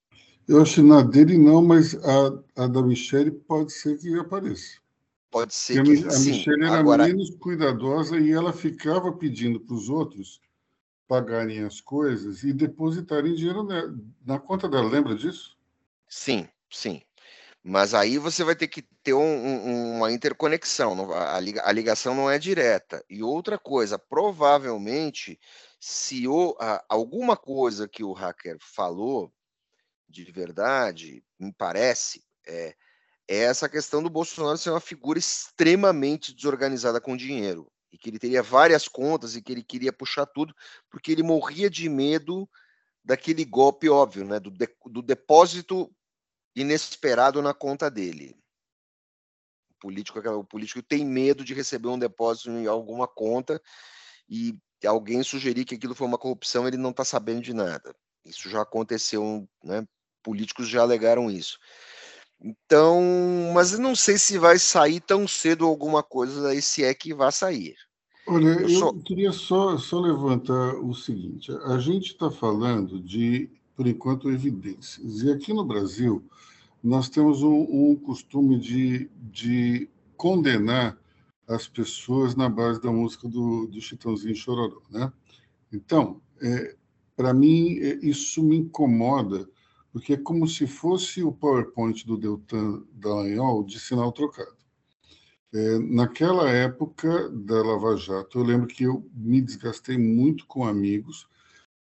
Eu 0.47 0.61
acho 0.61 0.75
que 0.75 0.81
na 0.81 1.01
dele 1.01 1.37
não, 1.37 1.61
mas 1.61 1.93
a, 1.95 2.63
a 2.63 2.67
da 2.67 2.81
Michelle 2.81 3.31
pode 3.31 3.73
ser 3.73 3.97
que 3.97 4.17
apareça. 4.17 4.79
Pode 5.29 5.53
ser 5.53 5.83
Porque 5.83 5.97
que 5.97 6.05
a, 6.05 6.07
a 6.07 6.11
sim. 6.11 6.31
Michelle 6.31 6.63
era 6.63 6.79
Agora... 6.79 7.05
menos 7.05 7.29
cuidadosa 7.35 8.17
e 8.17 8.31
ela 8.31 8.53
ficava 8.53 9.11
pedindo 9.11 9.59
para 9.59 9.75
os 9.75 9.89
outros 9.89 10.39
pagarem 11.05 11.63
as 11.63 11.79
coisas 11.81 12.43
e 12.43 12.53
depositarem 12.53 13.33
dinheiro 13.33 13.63
na, 13.63 13.93
na 14.25 14.39
conta 14.39 14.67
dela. 14.69 14.89
Lembra 14.89 15.15
disso? 15.15 15.57
Sim, 16.07 16.47
sim. 16.69 17.01
Mas 17.69 17.93
aí 17.93 18.17
você 18.17 18.45
vai 18.45 18.55
ter 18.55 18.69
que 18.69 18.81
ter 19.03 19.13
um, 19.13 19.19
um, 19.19 19.97
uma 19.97 20.09
interconexão, 20.09 21.11
a, 21.11 21.71
ligação 21.73 22.15
não 22.15 22.31
é 22.31 22.39
direta. 22.39 23.03
E 23.09 23.21
outra 23.21 23.59
coisa, 23.59 23.99
provavelmente, 23.99 25.37
se 25.77 26.25
o, 26.29 26.55
a, 26.61 26.81
alguma 26.87 27.35
coisa 27.35 27.85
que 27.85 28.05
o 28.05 28.13
hacker 28.13 28.55
falou 28.61 29.33
de 30.07 30.23
verdade, 30.31 31.21
me 31.37 31.51
parece, 31.51 32.23
é, 32.47 32.73
é 33.27 33.37
essa 33.39 33.67
questão 33.67 34.01
do 34.01 34.09
Bolsonaro 34.09 34.57
ser 34.57 34.69
uma 34.69 34.79
figura 34.79 35.19
extremamente 35.19 36.33
desorganizada 36.33 37.01
com 37.01 37.17
dinheiro 37.17 37.69
e 37.91 37.97
que 37.97 38.09
ele 38.09 38.17
teria 38.17 38.41
várias 38.41 38.87
contas 38.87 39.35
e 39.35 39.41
que 39.41 39.51
ele 39.51 39.61
queria 39.61 39.91
puxar 39.91 40.25
tudo 40.25 40.55
porque 40.89 41.11
ele 41.11 41.21
morria 41.21 41.69
de 41.69 41.89
medo 41.89 42.49
daquele 43.03 43.43
golpe 43.43 43.89
óbvio, 43.89 44.23
né, 44.23 44.39
do, 44.39 44.51
de, 44.51 44.69
do 44.85 45.01
depósito 45.01 45.93
inesperado 46.61 47.41
na 47.41 47.53
conta 47.53 47.89
dele. 47.89 48.35
O 49.69 49.79
político, 49.79 50.19
o 50.19 50.43
político 50.43 50.81
tem 50.81 51.05
medo 51.05 51.43
de 51.45 51.53
receber 51.53 51.87
um 51.87 51.99
depósito 51.99 52.49
em 52.49 52.65
alguma 52.65 53.07
conta 53.07 53.61
e 54.27 54.57
alguém 54.85 55.21
sugerir 55.23 55.65
que 55.65 55.75
aquilo 55.75 55.95
foi 55.95 56.07
uma 56.07 56.17
corrupção, 56.17 56.67
ele 56.67 56.77
não 56.77 56.89
está 56.89 57.05
sabendo 57.05 57.41
de 57.41 57.53
nada. 57.53 57.95
Isso 58.25 58.49
já 58.49 58.61
aconteceu, 58.61 59.47
né? 59.63 59.87
Políticos 60.23 60.67
já 60.67 60.81
alegaram 60.81 61.29
isso. 61.29 61.57
Então, 62.41 63.01
mas 63.53 63.73
eu 63.73 63.79
não 63.79 63.95
sei 63.95 64.17
se 64.17 64.37
vai 64.37 64.59
sair 64.59 64.99
tão 64.99 65.27
cedo 65.27 65.65
alguma 65.65 66.03
coisa 66.03 66.41
daí, 66.41 66.61
se 66.61 66.83
é 66.83 66.93
que 66.93 67.13
vai 67.13 67.31
sair. 67.31 67.75
Olha, 68.27 68.47
eu, 68.47 68.69
eu 68.69 68.79
só... 68.79 68.93
queria 68.93 69.31
só, 69.31 69.77
só 69.77 69.99
levantar 69.99 70.75
o 70.75 70.93
seguinte: 70.93 71.51
a 71.65 71.79
gente 71.79 72.11
está 72.11 72.29
falando 72.29 73.01
de, 73.01 73.49
por 73.77 73.85
enquanto, 73.85 74.31
evidências. 74.31 75.21
E 75.21 75.31
aqui 75.31 75.53
no 75.53 75.63
Brasil, 75.63 76.25
nós 76.83 77.07
temos 77.07 77.43
um, 77.43 77.91
um 77.91 77.95
costume 77.95 78.59
de, 78.59 79.07
de 79.15 79.87
condenar 80.17 80.97
as 81.47 81.67
pessoas 81.67 82.35
na 82.35 82.49
base 82.49 82.81
da 82.81 82.91
música 82.91 83.29
do, 83.29 83.67
do 83.67 83.79
Chitãozinho 83.79 84.35
Chororó, 84.35 84.81
né? 84.89 85.13
Então, 85.71 86.19
é, 86.41 86.75
para 87.15 87.33
mim, 87.35 87.77
é, 87.77 87.99
isso 88.01 88.43
me 88.43 88.57
incomoda, 88.57 89.47
porque 89.93 90.13
é 90.13 90.17
como 90.17 90.47
se 90.47 90.65
fosse 90.65 91.21
o 91.23 91.31
PowerPoint 91.31 92.03
do 92.05 92.17
Deltan 92.17 92.83
Dallagnol 92.91 93.63
de 93.63 93.79
sinal 93.79 94.11
trocado. 94.11 94.57
É, 95.53 95.79
naquela 95.79 96.49
época 96.49 97.29
da 97.29 97.61
Lava 97.61 97.95
Jato, 97.95 98.39
eu 98.39 98.43
lembro 98.43 98.67
que 98.67 98.83
eu 98.83 99.07
me 99.13 99.39
desgastei 99.39 99.97
muito 99.97 100.47
com 100.47 100.65
amigos, 100.65 101.27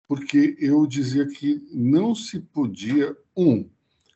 porque 0.08 0.56
eu 0.60 0.86
dizia 0.86 1.26
que 1.28 1.66
não 1.72 2.14
se 2.14 2.40
podia, 2.40 3.16
um, 3.36 3.70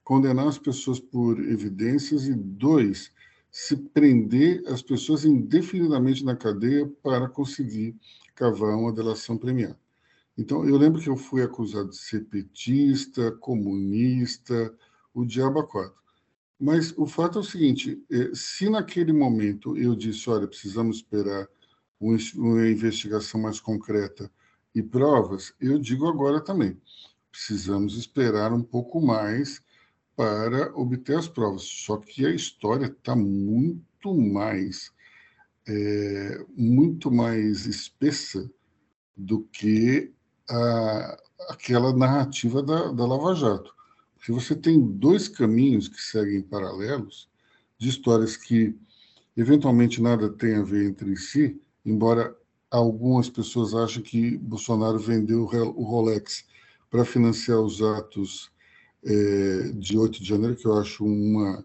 condenar 0.04 0.48
as 0.48 0.58
pessoas 0.58 1.00
por 1.00 1.40
evidências, 1.40 2.28
e 2.28 2.34
dois, 2.34 3.12
se 3.52 3.76
prender 3.76 4.64
as 4.68 4.82
pessoas 4.82 5.26
indefinidamente 5.26 6.24
na 6.24 6.36
cadeia 6.36 6.88
para 7.02 7.28
conseguir 7.28 7.96
cavar 8.36 8.76
uma 8.76 8.94
delação 8.94 9.38
premiada. 9.38 9.80
Então, 10.38 10.68
eu 10.68 10.78
lembro 10.78 11.02
que 11.02 11.10
eu 11.10 11.18
fui 11.18 11.42
acusado 11.42 11.90
de 11.90 11.98
ser 11.98 12.26
petista, 12.26 13.32
comunista, 13.32 14.74
o 15.14 15.26
diabo 15.26 15.64
quatro. 15.64 15.98
Mas 16.60 16.94
o 16.98 17.08
fato 17.08 17.40
é 17.40 17.42
o 17.42 17.44
seguinte: 17.44 18.02
é, 18.12 18.32
se 18.34 18.70
naquele 18.70 19.12
momento 19.12 19.76
eu 19.78 19.96
disse, 19.96 20.30
olha, 20.30 20.48
precisamos 20.48 20.98
esperar 20.98 21.48
uma 22.00 22.70
investigação 22.70 23.42
mais 23.42 23.60
concreta 23.60 24.32
e 24.78 24.84
provas, 24.84 25.54
eu 25.60 25.80
digo 25.80 26.08
agora 26.08 26.40
também, 26.40 26.80
precisamos 27.32 27.98
esperar 27.98 28.54
um 28.54 28.62
pouco 28.62 29.02
mais 29.02 29.60
para 30.16 30.72
obter 30.76 31.18
as 31.18 31.28
provas. 31.28 31.64
Só 31.64 31.98
que 31.98 32.26
a 32.26 32.30
história 32.30 32.86
está 32.86 33.16
muito 33.16 34.14
mais 34.14 34.92
é, 35.68 36.46
muito 36.56 37.12
mais 37.12 37.66
espessa 37.66 38.50
do 39.16 39.42
que 39.52 40.14
a, 40.50 41.18
aquela 41.50 41.92
narrativa 41.92 42.62
da, 42.62 42.92
da 42.92 43.06
Lava 43.06 43.34
Jato. 43.34 43.76
Porque 44.16 44.32
você 44.32 44.56
tem 44.56 44.80
dois 44.80 45.28
caminhos 45.28 45.88
que 45.88 46.00
seguem 46.00 46.42
paralelos 46.42 47.28
de 47.80 47.90
histórias 47.90 48.38
que 48.38 48.76
eventualmente 49.36 50.02
nada 50.02 50.30
tem 50.30 50.56
a 50.56 50.64
ver 50.64 50.86
entre 50.86 51.18
si, 51.18 51.60
embora 51.84 52.36
algumas 52.70 53.30
pessoas 53.30 53.74
achem 53.74 54.02
que 54.02 54.38
Bolsonaro 54.38 55.00
vendeu 55.00 55.44
o 55.44 55.84
Rolex 55.84 56.46
para 56.90 57.06
financiar 57.06 57.60
os 57.60 57.82
atos 57.82 58.52
é, 59.04 59.72
de 59.74 59.98
8 59.98 60.22
de 60.22 60.28
janeiro, 60.28 60.56
que 60.56 60.66
eu 60.66 60.78
acho 60.78 61.06
uma 61.06 61.64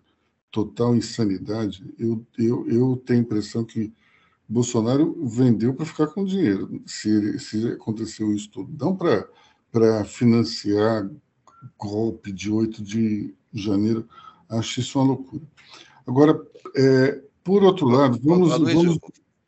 total 0.51 0.95
insanidade, 0.95 1.83
eu, 1.99 2.25
eu, 2.39 2.69
eu 2.69 3.03
tenho 3.07 3.21
a 3.21 3.23
impressão 3.23 3.65
que 3.65 3.93
Bolsonaro 4.49 5.17
vendeu 5.27 5.73
para 5.73 5.87
ficar 5.87 6.09
com 6.09 6.25
dinheiro, 6.25 6.83
se, 6.87 7.39
se 7.39 7.69
aconteceu 7.69 8.33
isso 8.35 8.51
tudo. 8.51 8.71
Não 8.79 8.95
para 8.95 10.05
financiar 10.05 11.11
golpe 11.79 12.31
de 12.31 12.51
8 12.51 12.83
de 12.83 13.35
janeiro, 13.53 14.07
acho 14.49 14.81
isso 14.81 14.99
uma 14.99 15.09
loucura. 15.09 15.43
Agora, 16.07 16.41
é, 16.77 17.23
por 17.43 17.63
outro 17.63 17.89
lado, 17.89 18.21
vamos. 18.23 18.51
vamos... 18.51 18.99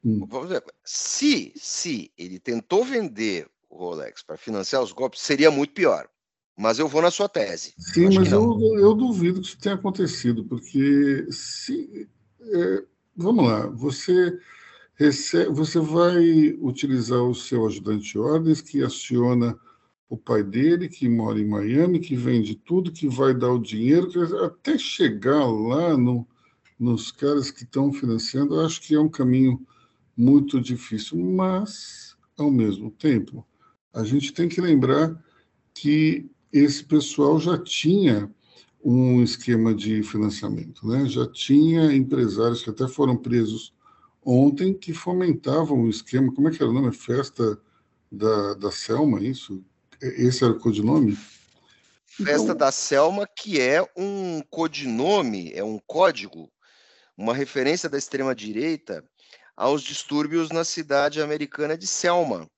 Hum. 0.04 0.26
vamos 0.28 0.48
ver. 0.48 0.62
Se, 0.84 1.52
se 1.56 2.12
ele 2.16 2.38
tentou 2.38 2.84
vender 2.84 3.48
o 3.70 3.76
Rolex 3.76 4.22
para 4.22 4.36
financiar 4.36 4.82
os 4.82 4.92
golpes, 4.92 5.20
seria 5.20 5.50
muito 5.50 5.72
pior. 5.72 6.08
Mas 6.56 6.78
eu 6.78 6.86
vou 6.86 7.02
na 7.02 7.10
sua 7.10 7.28
tese. 7.28 7.74
Sim, 7.78 8.14
mas 8.14 8.30
eu, 8.30 8.60
eu 8.78 8.94
duvido 8.94 9.40
que 9.40 9.48
isso 9.48 9.58
tenha 9.58 9.74
acontecido, 9.74 10.44
porque 10.44 11.26
se. 11.30 12.08
É, 12.40 12.84
vamos 13.16 13.44
lá, 13.46 13.66
você 13.66 14.38
recebe, 14.94 15.50
você 15.50 15.80
vai 15.80 16.56
utilizar 16.60 17.22
o 17.22 17.34
seu 17.34 17.66
ajudante 17.66 18.12
de 18.12 18.18
ordens 18.18 18.60
que 18.60 18.82
aciona 18.82 19.58
o 20.08 20.16
pai 20.16 20.44
dele, 20.44 20.88
que 20.88 21.08
mora 21.08 21.40
em 21.40 21.48
Miami, 21.48 21.98
que 21.98 22.14
vende 22.14 22.54
tudo, 22.54 22.92
que 22.92 23.08
vai 23.08 23.34
dar 23.34 23.50
o 23.50 23.58
dinheiro, 23.58 24.08
até 24.44 24.78
chegar 24.78 25.44
lá 25.44 25.96
no, 25.96 26.26
nos 26.78 27.10
caras 27.10 27.50
que 27.50 27.64
estão 27.64 27.92
financiando, 27.92 28.54
eu 28.54 28.64
acho 28.64 28.80
que 28.80 28.94
é 28.94 29.00
um 29.00 29.08
caminho 29.08 29.66
muito 30.16 30.60
difícil, 30.60 31.18
mas, 31.18 32.16
ao 32.36 32.50
mesmo 32.50 32.90
tempo, 32.90 33.46
a 33.92 34.04
gente 34.04 34.32
tem 34.32 34.48
que 34.48 34.60
lembrar 34.60 35.22
que 35.72 36.30
esse 36.52 36.84
pessoal 36.84 37.38
já 37.38 37.58
tinha 37.58 38.30
um 38.84 39.22
esquema 39.22 39.74
de 39.74 40.02
financiamento, 40.02 40.86
né? 40.86 41.06
Já 41.06 41.26
tinha 41.26 41.92
empresários 41.94 42.62
que 42.62 42.70
até 42.70 42.86
foram 42.86 43.16
presos 43.16 43.72
ontem 44.24 44.74
que 44.74 44.92
fomentavam 44.92 45.82
o 45.82 45.88
esquema. 45.88 46.32
Como 46.32 46.48
é 46.48 46.50
que 46.50 46.62
era 46.62 46.70
o 46.70 46.74
nome? 46.74 46.92
Festa 46.92 47.58
da, 48.10 48.54
da 48.54 48.70
Selma, 48.70 49.22
isso? 49.22 49.64
Esse 50.00 50.44
era 50.44 50.52
o 50.52 50.60
codinome? 50.60 51.16
Festa 52.06 52.44
então... 52.44 52.56
da 52.56 52.70
Selma, 52.70 53.26
que 53.26 53.60
é 53.60 53.82
um 53.96 54.40
codinome, 54.50 55.50
é 55.52 55.64
um 55.64 55.80
código, 55.86 56.50
uma 57.16 57.34
referência 57.34 57.88
da 57.88 57.98
extrema-direita 57.98 59.02
aos 59.56 59.82
distúrbios 59.82 60.50
na 60.50 60.64
cidade 60.64 61.20
americana 61.20 61.76
de 61.76 61.86
Selma, 61.86 62.48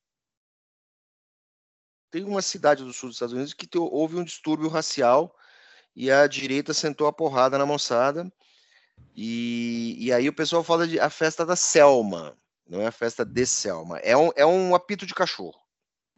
tem 2.11 2.24
uma 2.24 2.40
cidade 2.40 2.82
do 2.82 2.92
sul 2.92 3.09
dos 3.09 3.16
Estados 3.16 3.35
Unidos 3.35 3.52
que 3.52 3.68
houve 3.78 4.16
um 4.16 4.24
distúrbio 4.24 4.68
racial 4.68 5.35
e 5.94 6.11
a 6.11 6.26
direita 6.26 6.72
sentou 6.72 7.06
a 7.06 7.12
porrada 7.12 7.59
na 7.59 7.66
moçada. 7.66 8.30
E, 9.14 9.96
e 9.98 10.12
aí 10.12 10.28
o 10.28 10.32
pessoal 10.32 10.62
fala 10.62 10.87
de 10.87 11.00
a 11.00 11.11
festa 11.11 11.44
da 11.44 11.56
Selma, 11.56 12.37
não 12.68 12.80
é 12.80 12.87
a 12.87 12.92
festa 12.92 13.24
de 13.24 13.46
Selma. 13.46 13.98
É 13.98 14.16
um, 14.16 14.30
é 14.37 14.46
um 14.46 14.74
apito 14.74 15.06
de 15.06 15.14
cachorro. 15.14 15.59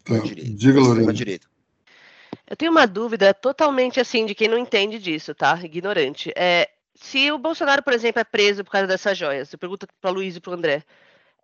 Tá, 0.04 0.18
direita, 0.18 0.50
diga, 0.54 0.80
Lorena. 0.80 1.12
direita. 1.12 1.48
Eu 2.48 2.56
tenho 2.56 2.70
uma 2.70 2.86
dúvida 2.86 3.34
totalmente 3.34 4.00
assim 4.00 4.24
de 4.24 4.34
quem 4.34 4.48
não 4.48 4.58
entende 4.58 4.98
disso, 4.98 5.34
tá? 5.34 5.58
Ignorante. 5.62 6.32
É, 6.36 6.70
se 7.00 7.30
o 7.32 7.38
Bolsonaro, 7.38 7.82
por 7.82 7.92
exemplo, 7.92 8.20
é 8.20 8.24
preso 8.24 8.64
por 8.64 8.70
causa 8.70 8.86
dessas 8.86 9.16
joias, 9.16 9.52
eu 9.52 9.58
pergunto 9.58 9.86
para 10.00 10.10
Luiz 10.10 10.36
e 10.36 10.40
para 10.40 10.50
o 10.50 10.54
André, 10.54 10.84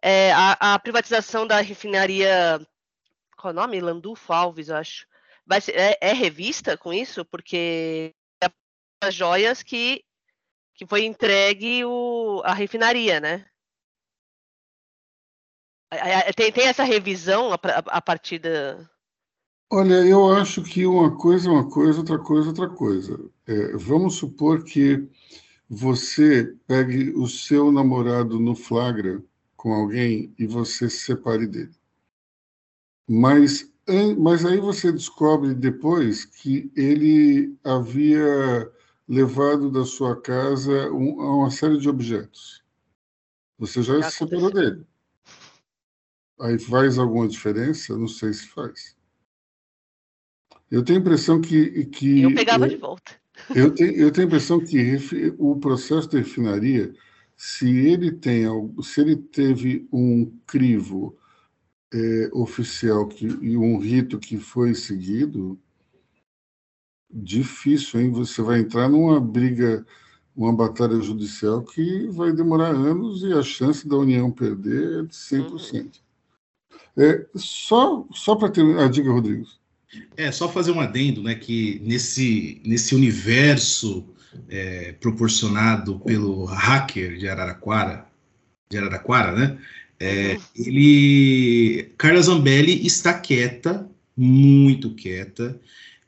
é, 0.03 0.33
a, 0.33 0.75
a, 0.75 0.79
privatização 0.79 1.47
da 1.47 1.61
refinaria 1.61 2.61
qual 3.45 3.53
é 3.53 3.57
o 3.57 3.61
nome? 3.61 3.81
Landulfo 3.81 4.33
Alves, 4.33 4.71
acho. 4.71 5.07
Vai 5.47 5.61
ser, 5.61 5.77
é, 5.77 5.99
é, 6.01 6.13
revista 6.15 6.79
com 6.79 6.95
isso? 6.95 7.27
Porque 7.27 8.15
é 8.43 8.47
as 9.03 9.15
joias 9.15 9.63
que, 9.63 10.03
que 10.75 10.87
foi 10.87 11.05
entregue 11.05 11.85
o, 11.85 12.41
a 12.43 12.55
refinaria, 12.55 13.21
né? 13.21 13.45
Tem, 16.35 16.51
tem 16.51 16.67
essa 16.67 16.83
revisão 16.83 17.53
a, 17.53 17.59
a 17.87 18.01
partir 18.01 18.39
da. 18.39 18.89
Olha, 19.71 20.07
eu 20.07 20.33
acho 20.33 20.63
que 20.63 20.87
uma 20.87 21.15
coisa 21.17 21.49
é 21.49 21.53
uma 21.53 21.69
coisa, 21.69 21.99
outra 21.99 22.19
coisa 22.19 22.47
é 22.47 22.49
outra 22.49 22.69
coisa. 22.71 23.31
É, 23.47 23.77
vamos 23.77 24.17
supor 24.17 24.65
que 24.65 25.07
você 25.75 26.55
pegue 26.69 27.11
o 27.11 27.27
seu 27.27 27.73
namorado 27.73 28.39
no 28.39 28.55
flagra 28.55 29.23
com 29.57 29.75
alguém 29.75 30.33
e 30.39 30.47
você 30.47 30.89
se 30.89 30.99
separe 30.99 31.47
dele. 31.47 31.75
Mas, 33.09 33.71
mas 34.17 34.45
aí 34.45 34.59
você 34.59 34.93
descobre 34.93 35.53
depois 35.53 36.25
que 36.25 36.71
ele 36.77 37.59
havia 37.65 38.71
levado 39.09 39.71
da 39.71 39.85
sua 39.85 40.21
casa 40.21 40.91
um, 40.93 41.17
uma 41.17 41.51
série 41.51 41.79
de 41.79 41.89
objetos. 41.89 42.63
Você 43.59 43.83
já, 43.83 44.01
já 44.01 44.11
se 44.11 44.19
separou 44.19 44.53
dele. 44.53 44.87
Aí 46.41 46.59
faz 46.59 46.99
alguma 46.99 47.27
diferença? 47.27 47.99
Não 47.99 48.09
sei 48.09 48.33
se 48.33 48.47
faz. 48.47 48.97
Eu 50.71 50.85
tenho 50.85 50.99
a 50.99 51.03
impressão 51.03 51.41
que. 51.41 51.85
que 51.87 52.23
eu 52.23 52.35
pegava 52.35 52.69
de 52.69 52.77
volta. 52.77 53.24
Eu 53.55 53.75
tenho, 53.75 53.93
eu 53.95 54.13
tenho 54.13 54.27
a 54.27 54.29
impressão 54.29 54.61
que 54.61 55.35
o 55.39 55.57
processo 55.57 56.09
de 56.09 56.19
refinaria, 56.19 56.95
se 57.37 57.69
ele 57.69 58.13
tem, 58.13 58.45
se 58.83 59.01
ele 59.01 59.17
teve 59.17 59.89
um 59.93 60.33
crivo 60.47 61.17
é, 61.93 62.31
oficial 62.33 63.07
que, 63.07 63.27
e 63.27 63.57
um 63.57 63.79
rito 63.79 64.19
que 64.19 64.39
foi 64.39 64.75
seguido, 64.75 65.59
difícil, 67.11 68.01
hein? 68.01 68.11
Você 68.11 68.43
vai 68.43 68.61
entrar 68.61 68.89
numa 68.89 69.21
briga, 69.21 69.87
uma 70.35 70.53
batalha 70.53 71.01
judicial 71.01 71.63
que 71.63 72.09
vai 72.09 72.33
demorar 72.33 72.71
anos 72.71 73.23
e 73.23 73.33
a 73.33 73.43
chance 73.43 73.87
da 73.87 73.97
União 73.97 74.31
perder 74.31 75.01
é 75.01 75.03
de 75.03 75.15
100%. 75.15 75.73
Uhum. 75.73 75.91
É, 76.97 77.27
só 77.35 78.07
só 78.13 78.35
para 78.37 78.51
terminar, 78.51 78.89
diga, 78.89 79.11
Rodrigues. 79.11 79.61
É, 80.17 80.31
só 80.31 80.49
fazer 80.49 80.73
um 80.73 80.81
adendo, 80.81 81.23
né, 81.23 81.35
que 81.35 81.81
nesse, 81.85 82.61
nesse 82.65 82.95
universo 82.95 84.05
é, 84.49 84.93
proporcionado 85.01 85.99
pelo 86.01 86.45
hacker 86.45 87.17
de 87.19 87.29
Araraquara, 87.29 88.07
de 88.71 88.79
Araraquara, 88.79 89.33
né, 89.33 89.59
é, 90.01 90.35
uhum. 90.35 90.41
ele, 90.57 91.93
Carla 91.97 92.21
Zambelli 92.21 92.85
está 92.87 93.15
quieta, 93.15 93.89
muito 94.17 94.91
quieta, 94.91 95.59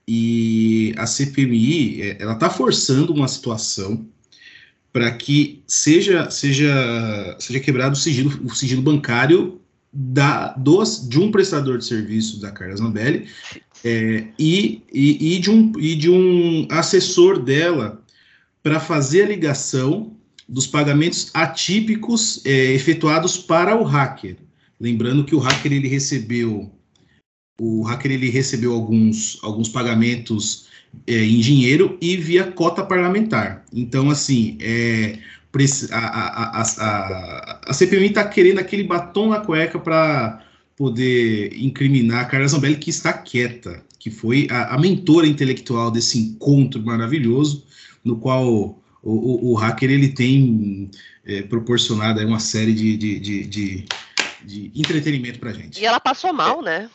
e 0.09 0.95
a 0.97 1.07
CPMI, 1.07 2.03
é, 2.03 2.17
ela 2.21 2.35
está 2.35 2.49
forçando 2.49 3.13
uma 3.13 3.27
situação 3.27 4.07
para 4.93 5.11
que 5.11 5.63
seja, 5.67 6.31
seja, 6.31 7.37
seja 7.39 7.61
quebrado 7.61 7.95
o 7.95 7.99
sigilo, 7.99 8.41
o 8.45 8.55
sigilo 8.55 8.81
bancário 8.81 9.61
da, 9.93 10.53
dos, 10.53 11.07
de 11.09 11.19
um 11.19 11.31
prestador 11.31 11.79
de 11.79 11.85
serviço 11.85 12.41
da 12.41 12.51
Carla 12.51 12.77
Zambelli 12.77 13.29
é, 13.85 14.25
e, 14.39 14.83
e, 14.93 15.37
e, 15.37 15.39
de 15.39 15.51
um, 15.51 15.73
e 15.79 15.95
de 15.95 16.11
um 16.11 16.67
assessor 16.71 17.39
dela 17.39 18.03
para 18.63 18.81
fazer 18.81 19.23
a 19.23 19.29
ligação 19.29 20.17
dos 20.49 20.67
pagamentos 20.67 21.31
atípicos 21.35 22.45
é, 22.45 22.73
efetuados 22.73 23.37
para 23.37 23.77
o 23.77 23.83
hacker. 23.83 24.37
Lembrando 24.81 25.25
que 25.25 25.35
o 25.35 25.39
hacker 25.39 25.73
ele 25.73 25.89
recebeu 25.89 26.71
o 27.59 27.83
hacker 27.83 28.13
ele 28.13 28.29
recebeu 28.29 28.75
alguns, 28.75 29.39
alguns 29.43 29.69
pagamentos 29.69 30.69
é, 31.07 31.25
em 31.25 31.41
dinheiro 31.41 31.97
e 32.01 32.17
via 32.17 32.45
cota 32.53 32.85
parlamentar. 32.85 33.65
Então, 33.73 34.11
assim, 34.11 34.59
é, 34.61 35.19
a, 35.91 35.99
a, 35.99 36.63
a, 36.63 37.61
a, 37.67 37.73
CPMI 37.73 38.09
está 38.09 38.25
querendo 38.29 38.59
aquele 38.59 38.85
batom 38.85 39.31
na 39.31 39.41
cueca 39.41 39.79
para 39.79 40.46
poder 40.77 41.57
incriminar 41.59 42.21
a 42.21 42.25
Carla 42.27 42.47
Zambelli, 42.47 42.77
que 42.77 42.91
está 42.91 43.13
quieta, 43.13 43.83
que 43.99 44.11
foi 44.11 44.47
a, 44.51 44.75
a 44.75 44.79
mentora 44.79 45.27
intelectual 45.27 45.91
desse 45.91 46.19
encontro 46.19 46.81
maravilhoso, 46.85 47.67
no 48.05 48.19
qual 48.19 48.47
o, 48.47 48.83
o, 49.03 49.53
o 49.53 49.55
hacker 49.55 49.91
ele 49.91 50.09
tem 50.09 50.91
é, 51.25 51.43
proporcionado 51.43 52.25
uma 52.25 52.39
série 52.39 52.75
de, 52.75 52.97
de, 52.97 53.19
de, 53.19 53.45
de, 53.47 53.87
de 54.45 54.73
entretenimento 54.75 55.41
para 55.41 55.53
gente. 55.53 55.81
E 55.81 55.87
ela 55.87 55.99
passou 55.99 56.33
mal, 56.33 56.61
né? 56.63 56.91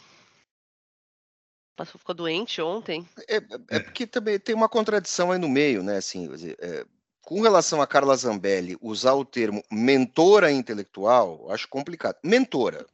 Passou, 1.76 1.98
ficou 1.98 2.14
doente 2.14 2.62
ontem. 2.62 3.06
É, 3.28 3.38
é, 3.38 3.44
é, 3.70 3.80
porque 3.80 4.06
também 4.06 4.40
tem 4.40 4.54
uma 4.54 4.70
contradição 4.70 5.32
aí 5.32 5.40
no 5.40 5.50
meio, 5.50 5.82
né? 5.82 5.98
Assim, 5.98 6.30
é, 6.60 6.86
com 7.24 7.42
relação 7.42 7.82
a 7.82 7.88
Carla 7.88 8.16
Zambelli, 8.16 8.78
usar 8.82 9.14
o 9.14 9.26
termo 9.26 9.64
mentora 9.72 10.52
intelectual, 10.52 11.48
acho 11.50 11.68
complicado. 11.68 12.18
Mentora. 12.24 12.86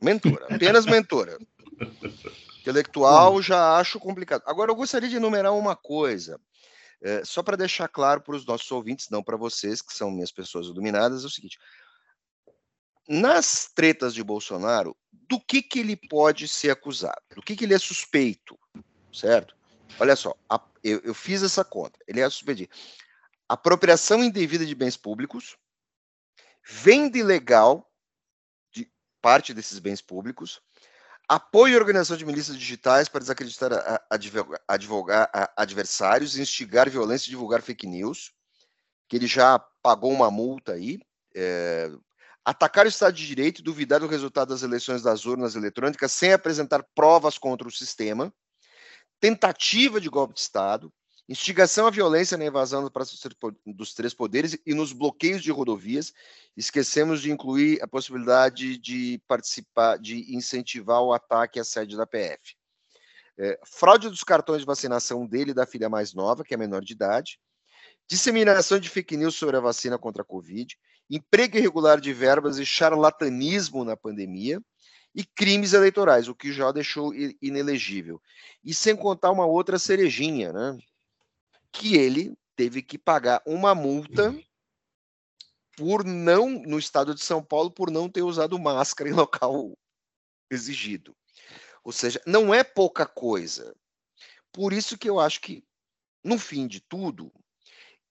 Mentora, 0.00 0.46
apenas 0.54 0.86
mentora. 0.86 1.38
Intelectual 2.60 3.40
já 3.42 3.78
acho 3.78 3.98
complicado. 3.98 4.42
Agora, 4.46 4.70
eu 4.70 4.76
gostaria 4.76 5.08
de 5.08 5.16
enumerar 5.16 5.54
uma 5.54 5.74
coisa, 5.76 6.40
é, 7.02 7.24
só 7.24 7.42
para 7.42 7.56
deixar 7.56 7.88
claro 7.88 8.20
para 8.20 8.36
os 8.36 8.44
nossos 8.46 8.70
ouvintes, 8.70 9.08
não 9.10 9.22
para 9.22 9.36
vocês, 9.36 9.80
que 9.80 9.94
são 9.94 10.10
minhas 10.10 10.30
pessoas 10.30 10.66
iluminadas, 10.66 11.24
é 11.24 11.26
o 11.26 11.30
seguinte: 11.30 11.58
nas 13.08 13.70
tretas 13.74 14.14
de 14.14 14.22
Bolsonaro, 14.22 14.96
do 15.12 15.40
que, 15.40 15.62
que 15.62 15.80
ele 15.80 15.96
pode 15.96 16.46
ser 16.46 16.70
acusado? 16.70 17.20
Do 17.34 17.42
que, 17.42 17.56
que 17.56 17.64
ele 17.64 17.74
é 17.74 17.78
suspeito? 17.78 18.58
Certo? 19.12 19.56
Olha 19.98 20.14
só, 20.14 20.34
a, 20.48 20.60
eu, 20.84 21.00
eu, 21.00 21.14
fiz 21.14 21.42
essa 21.42 21.64
conta. 21.64 21.98
Ele 22.06 22.20
é 22.20 22.30
suspeito 22.30 22.68
apropriação 23.48 24.22
indevida 24.22 24.64
de 24.64 24.76
bens 24.76 24.96
públicos, 24.96 25.56
venda 26.64 27.18
ilegal 27.18 27.89
parte 29.20 29.54
desses 29.54 29.78
bens 29.78 30.00
públicos, 30.00 30.60
apoio 31.28 31.76
à 31.76 31.78
organização 31.78 32.16
de 32.16 32.24
milícias 32.24 32.58
digitais 32.58 33.08
para 33.08 33.20
desacreditar 33.20 33.72
a, 33.72 34.02
a, 34.10 34.74
advogar, 34.74 35.30
a, 35.32 35.52
adversários, 35.56 36.36
instigar 36.36 36.90
violência 36.90 37.28
e 37.28 37.30
divulgar 37.30 37.62
fake 37.62 37.86
news, 37.86 38.32
que 39.08 39.16
ele 39.16 39.26
já 39.26 39.58
pagou 39.82 40.12
uma 40.12 40.30
multa 40.30 40.72
aí, 40.72 41.00
é, 41.34 41.90
atacar 42.44 42.84
o 42.84 42.88
Estado 42.88 43.14
de 43.14 43.26
Direito 43.26 43.60
e 43.60 43.64
duvidar 43.64 44.00
do 44.00 44.06
resultado 44.06 44.48
das 44.48 44.62
eleições 44.62 45.02
das 45.02 45.24
urnas 45.24 45.54
eletrônicas 45.54 46.10
sem 46.10 46.32
apresentar 46.32 46.84
provas 46.94 47.38
contra 47.38 47.68
o 47.68 47.72
sistema, 47.72 48.32
tentativa 49.20 50.00
de 50.00 50.08
golpe 50.08 50.34
de 50.34 50.40
Estado, 50.40 50.92
instigação 51.30 51.86
à 51.86 51.90
violência 51.90 52.36
na 52.36 52.44
invasão 52.44 52.82
do 52.82 52.90
Praça 52.90 53.16
dos 53.64 53.94
Três 53.94 54.12
Poderes 54.12 54.58
e 54.66 54.74
nos 54.74 54.92
bloqueios 54.92 55.42
de 55.42 55.50
rodovias. 55.50 56.12
Esquecemos 56.56 57.22
de 57.22 57.30
incluir 57.30 57.82
a 57.82 57.88
possibilidade 57.88 58.76
de 58.76 59.22
participar, 59.26 59.98
de 59.98 60.34
incentivar 60.34 61.00
o 61.00 61.12
ataque 61.12 61.60
à 61.60 61.64
sede 61.64 61.96
da 61.96 62.06
PF. 62.06 62.56
É, 63.38 63.58
fraude 63.64 64.10
dos 64.10 64.24
cartões 64.24 64.60
de 64.60 64.66
vacinação 64.66 65.26
dele 65.26 65.52
e 65.52 65.54
da 65.54 65.64
filha 65.64 65.88
mais 65.88 66.12
nova, 66.12 66.44
que 66.44 66.52
é 66.52 66.56
menor 66.56 66.84
de 66.84 66.92
idade. 66.92 67.38
Disseminação 68.08 68.78
de 68.78 68.90
fake 68.90 69.16
news 69.16 69.36
sobre 69.36 69.56
a 69.56 69.60
vacina 69.60 69.96
contra 69.96 70.22
a 70.22 70.26
Covid 70.26 70.76
emprego 71.10 71.58
irregular 71.58 72.00
de 72.00 72.12
verbas 72.12 72.58
e 72.58 72.64
charlatanismo 72.64 73.84
na 73.84 73.96
pandemia 73.96 74.62
e 75.12 75.24
crimes 75.24 75.72
eleitorais, 75.72 76.28
o 76.28 76.34
que 76.34 76.52
já 76.52 76.70
deixou 76.70 77.12
inelegível. 77.42 78.22
E 78.62 78.72
sem 78.72 78.94
contar 78.94 79.32
uma 79.32 79.44
outra 79.44 79.76
cerejinha, 79.76 80.52
né? 80.52 80.78
Que 81.72 81.96
ele 81.96 82.36
teve 82.56 82.82
que 82.82 82.98
pagar 82.98 83.42
uma 83.46 83.74
multa 83.74 84.34
por 85.76 86.04
não, 86.04 86.50
no 86.50 86.78
estado 86.78 87.14
de 87.14 87.24
São 87.24 87.42
Paulo, 87.42 87.70
por 87.70 87.90
não 87.90 88.08
ter 88.08 88.22
usado 88.22 88.58
máscara 88.58 89.08
em 89.08 89.14
local 89.14 89.76
exigido. 90.50 91.16
Ou 91.82 91.92
seja, 91.92 92.20
não 92.26 92.52
é 92.52 92.62
pouca 92.62 93.06
coisa. 93.06 93.74
Por 94.52 94.72
isso 94.72 94.98
que 94.98 95.08
eu 95.08 95.18
acho 95.18 95.40
que, 95.40 95.64
no 96.22 96.38
fim 96.38 96.66
de 96.66 96.80
tudo, 96.80 97.32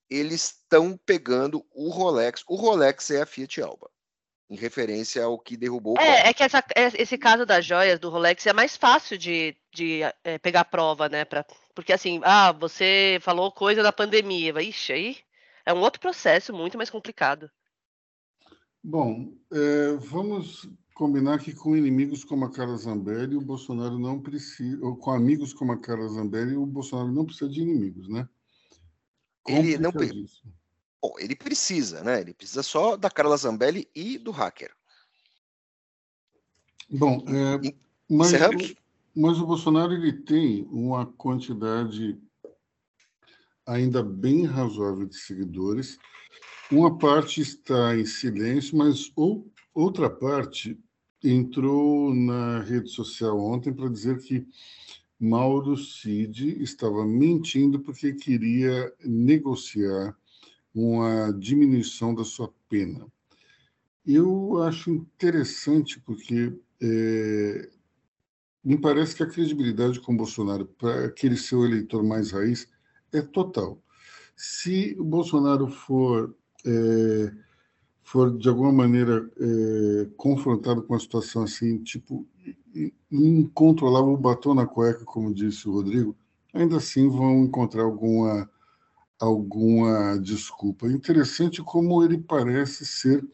eles 0.10 0.46
estão 0.46 0.98
pegando 0.98 1.66
o 1.72 1.90
Rolex. 1.90 2.44
O 2.48 2.56
Rolex 2.56 3.12
é 3.12 3.22
a 3.22 3.26
Fiat 3.26 3.62
Alba, 3.62 3.92
em 4.50 4.56
referência 4.56 5.24
ao 5.24 5.38
que 5.38 5.56
derrubou 5.56 5.94
o 5.94 6.02
É, 6.02 6.30
é 6.30 6.34
que 6.34 6.42
essa, 6.42 6.64
é, 6.76 6.88
esse 7.02 7.18
caso 7.18 7.46
das 7.46 7.64
joias 7.64 8.00
do 8.00 8.10
Rolex 8.10 8.46
é 8.48 8.54
mais 8.54 8.76
fácil 8.76 9.18
de, 9.18 9.56
de 9.72 10.02
é, 10.24 10.40
pegar 10.40 10.66
prova, 10.66 11.08
né? 11.08 11.24
Pra, 11.24 11.46
porque 11.76 11.94
assim, 11.94 12.20
ah, 12.24 12.52
você 12.52 13.20
falou 13.22 13.52
coisa 13.52 13.84
da 13.84 13.92
pandemia. 13.92 14.60
Ixi, 14.62 14.94
aí 14.94 15.18
é 15.66 15.74
um 15.74 15.82
outro 15.82 16.02
processo 16.02 16.52
muito 16.52 16.78
mais 16.78 16.90
complicado. 16.90 17.50
Bom, 18.84 19.34
é, 19.52 19.94
vamos 20.00 20.68
combinar 20.96 21.40
que 21.40 21.54
com 21.54 21.78
inimigos 21.78 22.24
como 22.24 22.46
a 22.46 22.52
Carla 22.52 22.76
Zambelli, 22.76 23.36
o 23.36 23.42
Bolsonaro 23.42 24.00
não 24.00 24.20
precisa, 24.20 24.84
ou 24.84 24.98
com 24.98 25.12
amigos 25.12 25.54
como 25.54 25.72
a 25.72 25.78
Carla 25.78 26.08
Zambelli, 26.08 26.56
o 26.56 26.66
Bolsonaro 26.66 27.12
não 27.12 27.24
precisa 27.24 27.50
de 27.50 27.62
inimigos, 27.62 28.10
né? 28.10 28.28
Ele 29.48 29.78
não. 29.78 29.92
Bom, 31.02 31.14
ele 31.18 31.36
precisa, 31.36 32.04
né? 32.04 32.22
Ele 32.22 32.34
precisa 32.34 32.62
só 32.62 32.98
da 32.98 33.10
Carla 33.10 33.38
Zambelli 33.38 33.90
e 33.96 34.18
do 34.18 34.32
hacker. 34.32 34.72
Bom, 36.90 37.24
é, 37.28 37.74
mas, 38.10 38.32
mas 39.16 39.40
o 39.40 39.46
Bolsonaro 39.46 39.94
ele 39.94 40.12
tem 40.12 40.68
uma 40.72 41.06
quantidade 41.06 42.20
ainda 43.66 44.02
bem 44.02 44.46
razoável 44.46 45.06
de 45.06 45.16
seguidores. 45.16 45.98
Uma 46.72 46.98
parte 46.98 47.42
está 47.42 47.96
em 47.96 48.06
silêncio, 48.06 48.78
mas 48.78 49.12
ou, 49.16 49.48
outra 49.74 50.10
parte 50.10 50.78
entrou 51.24 52.14
na 52.14 52.62
rede 52.62 52.90
social 52.90 53.40
ontem 53.40 53.72
para 53.72 53.90
dizer 53.90 54.20
que 54.20 54.48
Mauro 55.20 55.78
Cid 55.78 56.62
estava 56.64 57.06
mentindo 57.06 57.80
porque 57.80 58.14
queria 58.14 58.94
negociar 59.04 60.16
uma 60.74 61.32
diminuição 61.34 62.14
da 62.14 62.24
sua 62.24 62.52
pena. 62.68 63.06
Eu 64.06 64.62
acho 64.64 64.92
interessante 64.92 66.00
porque 66.00 66.54
é, 66.82 67.70
me 68.64 68.78
parece 68.78 69.16
que 69.16 69.24
a 69.24 69.30
credibilidade 69.30 70.00
com 70.00 70.16
Bolsonaro 70.16 70.66
para 70.66 71.06
aquele 71.06 71.38
seu 71.38 71.66
eleitor 71.66 72.04
mais 72.04 72.32
raiz 72.32 72.68
é 73.12 73.22
total. 73.22 73.82
Se 74.36 74.96
o 75.00 75.04
Bolsonaro 75.04 75.68
for 75.68 76.36
é, 76.66 77.32
for 78.02 78.36
de 78.36 78.50
alguma 78.50 78.72
maneira 78.72 79.30
é, 79.40 80.10
confrontado 80.18 80.82
com 80.82 80.94
uma 80.94 81.00
situação 81.00 81.44
assim, 81.44 81.78
tipo 81.84 82.28
incontrolável, 83.12 84.18
batom 84.18 84.56
na 84.56 84.66
cueca, 84.66 85.06
como 85.06 85.34
disse 85.34 85.70
o 85.70 85.74
Rodrigo, 85.74 86.16
ainda 86.54 86.78
assim 86.78 87.08
vão 87.08 87.44
encontrar 87.44 87.84
alguma 87.84 88.50
alguma 89.20 90.18
desculpa. 90.18 90.88
É 90.88 90.92
interessante 90.92 91.62
como 91.62 92.04
ele 92.04 92.18
parece 92.18 92.86
ser 92.86 93.26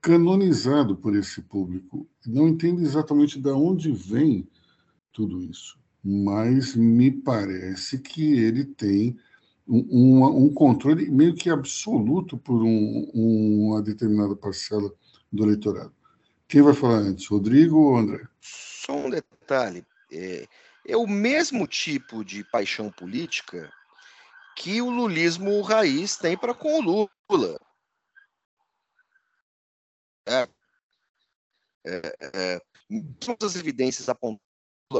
canonizado 0.00 0.96
por 0.96 1.14
esse 1.14 1.42
público. 1.42 2.08
Não 2.26 2.48
entendo 2.48 2.80
exatamente 2.80 3.38
de 3.38 3.50
onde 3.50 3.92
vem 3.92 4.48
tudo 5.12 5.42
isso, 5.42 5.78
mas 6.02 6.74
me 6.74 7.10
parece 7.10 7.98
que 7.98 8.32
ele 8.40 8.64
tem 8.64 9.16
um, 9.68 10.24
um 10.24 10.52
controle 10.52 11.10
meio 11.10 11.34
que 11.34 11.50
absoluto 11.50 12.36
por 12.38 12.62
um, 12.62 13.10
uma 13.14 13.82
determinada 13.82 14.34
parcela 14.34 14.90
do 15.30 15.44
eleitorado. 15.44 15.92
Quem 16.48 16.62
vai 16.62 16.74
falar 16.74 16.98
antes, 16.98 17.26
Rodrigo 17.26 17.78
ou 17.78 17.96
André? 17.96 18.26
Só 18.40 18.96
um 18.96 19.10
detalhe: 19.10 19.84
é, 20.10 20.48
é 20.86 20.96
o 20.96 21.06
mesmo 21.06 21.66
tipo 21.66 22.24
de 22.24 22.42
paixão 22.50 22.90
política 22.90 23.70
que 24.60 24.82
o 24.82 24.90
lulismo 24.90 25.62
raiz 25.62 26.18
tem 26.18 26.36
para 26.36 26.52
com 26.52 26.78
o 26.78 27.08
Lula. 27.30 27.58
É, 30.28 30.46
é, 31.86 32.16
é, 32.34 32.60
todas 33.18 33.52
as 33.52 33.56
evidências 33.56 34.06
apontam 34.10 34.38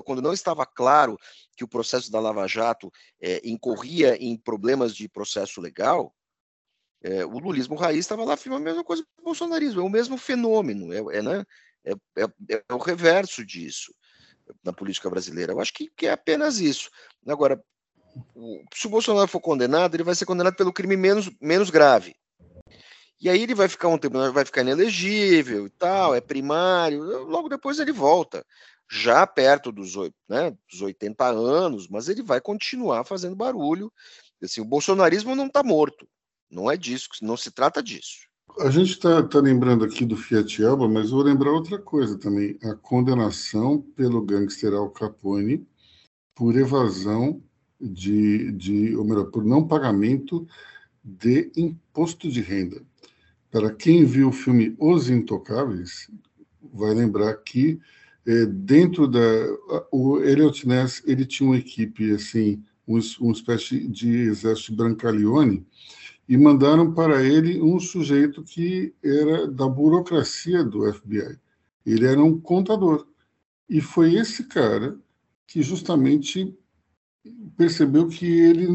quando 0.05 0.23
não 0.23 0.33
estava 0.33 0.65
claro 0.65 1.19
que 1.57 1.65
o 1.65 1.69
processo 1.69 2.11
da 2.11 2.21
Lava 2.21 2.47
Jato 2.47 2.91
é, 3.21 3.41
incorria 3.45 4.17
em 4.17 4.37
problemas 4.37 4.95
de 4.95 5.09
processo 5.09 5.61
legal, 5.61 6.15
é, 7.03 7.27
o 7.27 7.39
lulismo 7.39 7.75
raiz 7.75 7.99
estava 7.99 8.25
lá 8.25 8.35
afirmando 8.35 8.63
a 8.63 8.71
mesma 8.71 8.85
coisa 8.85 9.03
que 9.03 9.09
o 9.19 9.25
bolsonarismo, 9.25 9.81
é 9.81 9.85
o 9.85 9.91
mesmo 9.91 10.17
fenômeno, 10.17 10.93
é, 10.93 11.19
é 11.19 11.23
né, 11.23 11.45
é, 11.85 11.93
é, 11.93 12.55
é, 12.57 12.73
o 12.73 12.79
reverso 12.79 13.45
disso 13.45 13.93
na 14.63 14.73
política 14.73 15.11
brasileira. 15.11 15.53
Eu 15.53 15.61
acho 15.61 15.75
que, 15.75 15.91
que 15.91 16.07
é 16.07 16.13
apenas 16.13 16.61
isso. 16.61 16.89
Agora, 17.27 17.63
se 18.75 18.87
o 18.87 18.91
Bolsonaro 18.91 19.29
for 19.29 19.41
condenado, 19.41 19.95
ele 19.95 20.03
vai 20.03 20.15
ser 20.15 20.27
condenado 20.27 20.57
pelo 20.57 20.73
crime 20.73 20.97
menos, 20.97 21.31
menos 21.41 21.71
grave. 21.71 22.15
E 23.21 23.29
aí 23.29 23.43
ele 23.43 23.55
vai 23.55 23.69
ficar 23.69 23.89
um 23.89 23.99
tempo, 23.99 24.33
vai 24.33 24.45
ficar 24.45 24.63
inelegível 24.63 25.67
e 25.67 25.71
tal, 25.71 26.15
é 26.15 26.21
primário, 26.21 27.03
logo 27.25 27.51
depois 27.51 27.79
ele 27.79 27.93
volta, 27.93 28.45
já 28.91 29.27
perto 29.27 29.71
dos, 29.71 29.95
né, 30.27 30.57
dos 30.71 30.81
80 30.81 31.27
anos, 31.27 31.87
mas 31.87 32.09
ele 32.09 32.23
vai 32.23 32.41
continuar 32.41 33.05
fazendo 33.05 33.37
barulho. 33.37 33.93
Assim, 34.43 34.63
o 34.63 34.65
bolsonarismo 34.65 35.37
não 35.37 35.47
está 35.47 35.63
morto, 35.63 36.09
não 36.51 36.71
é 36.71 36.79
disso, 36.79 37.09
não 37.21 37.37
se 37.37 37.51
trata 37.51 37.83
disso. 37.83 38.31
A 38.59 38.71
gente 38.71 38.93
está 38.93 39.23
tá 39.23 39.39
lembrando 39.39 39.85
aqui 39.85 40.05
do 40.05 40.17
Fiat 40.17 40.63
Elba, 40.63 40.89
mas 40.89 41.11
vou 41.11 41.23
lembrar 41.23 41.53
outra 41.53 41.79
coisa 41.79 42.19
também: 42.19 42.59
a 42.65 42.75
condenação 42.75 43.81
pelo 43.95 44.23
gangster 44.23 44.73
Al 44.73 44.91
Capone 44.91 45.65
por 46.35 46.57
evasão 46.57 47.41
de, 47.81 48.53
de 48.53 48.97
ou 48.97 49.05
melhor, 49.05 49.31
por 49.31 49.45
não 49.45 49.67
pagamento 49.67 50.47
de 51.03 51.51
imposto 51.57 52.29
de 52.31 52.41
renda. 52.41 52.83
Para 53.51 53.73
quem 53.73 54.05
viu 54.05 54.29
o 54.29 54.33
filme 54.33 54.77
Os 54.79 55.09
Intocáveis, 55.09 56.09
vai 56.73 56.95
lembrar 56.95 57.35
que 57.39 57.81
é, 58.27 58.47
dentro 58.47 59.09
da 59.09 59.19
o 59.91 60.19
Elliot 60.19 60.69
Ness 60.69 61.03
ele 61.07 61.25
tinha 61.25 61.49
uma 61.49 61.59
equipe 61.59 62.13
assim, 62.13 62.63
um, 62.87 62.99
uma 63.21 63.33
espécie 63.33 63.89
de 63.89 64.09
exército 64.09 64.75
Brancaleone 64.75 65.67
e 66.29 66.37
mandaram 66.37 66.93
para 66.93 67.25
ele 67.25 67.61
um 67.61 67.81
sujeito 67.81 68.45
que 68.45 68.95
era 69.03 69.49
da 69.49 69.67
burocracia 69.67 70.63
do 70.63 70.93
FBI. 70.93 71.37
Ele 71.85 72.07
era 72.07 72.23
um 72.23 72.39
contador. 72.39 73.07
E 73.69 73.81
foi 73.81 74.15
esse 74.15 74.45
cara 74.45 74.97
que 75.47 75.61
justamente 75.63 76.57
percebeu 77.57 78.09
que 78.09 78.27
ele 78.27 78.67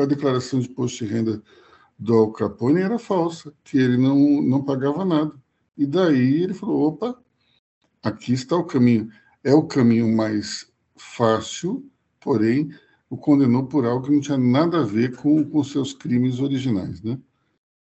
a 0.00 0.06
declaração 0.06 0.60
de 0.60 0.68
imposto 0.68 1.04
de 1.04 1.12
renda 1.12 1.42
do 1.98 2.14
Al 2.14 2.32
Capone 2.32 2.80
era 2.80 2.98
falsa, 2.98 3.52
que 3.62 3.78
ele 3.78 3.96
não, 3.96 4.16
não 4.42 4.64
pagava 4.64 5.04
nada. 5.04 5.34
E 5.76 5.86
daí 5.86 6.42
ele 6.42 6.54
falou: 6.54 6.88
opa, 6.88 7.20
aqui 8.02 8.32
está 8.32 8.56
o 8.56 8.64
caminho. 8.64 9.10
É 9.44 9.54
o 9.54 9.66
caminho 9.66 10.14
mais 10.14 10.70
fácil, 10.96 11.90
porém 12.20 12.70
o 13.08 13.16
condenou 13.16 13.66
por 13.66 13.84
algo 13.84 14.06
que 14.06 14.12
não 14.12 14.20
tinha 14.20 14.38
nada 14.38 14.80
a 14.80 14.84
ver 14.84 15.16
com, 15.16 15.44
com 15.44 15.64
seus 15.64 15.92
crimes 15.92 16.38
originais, 16.38 17.02
né? 17.02 17.18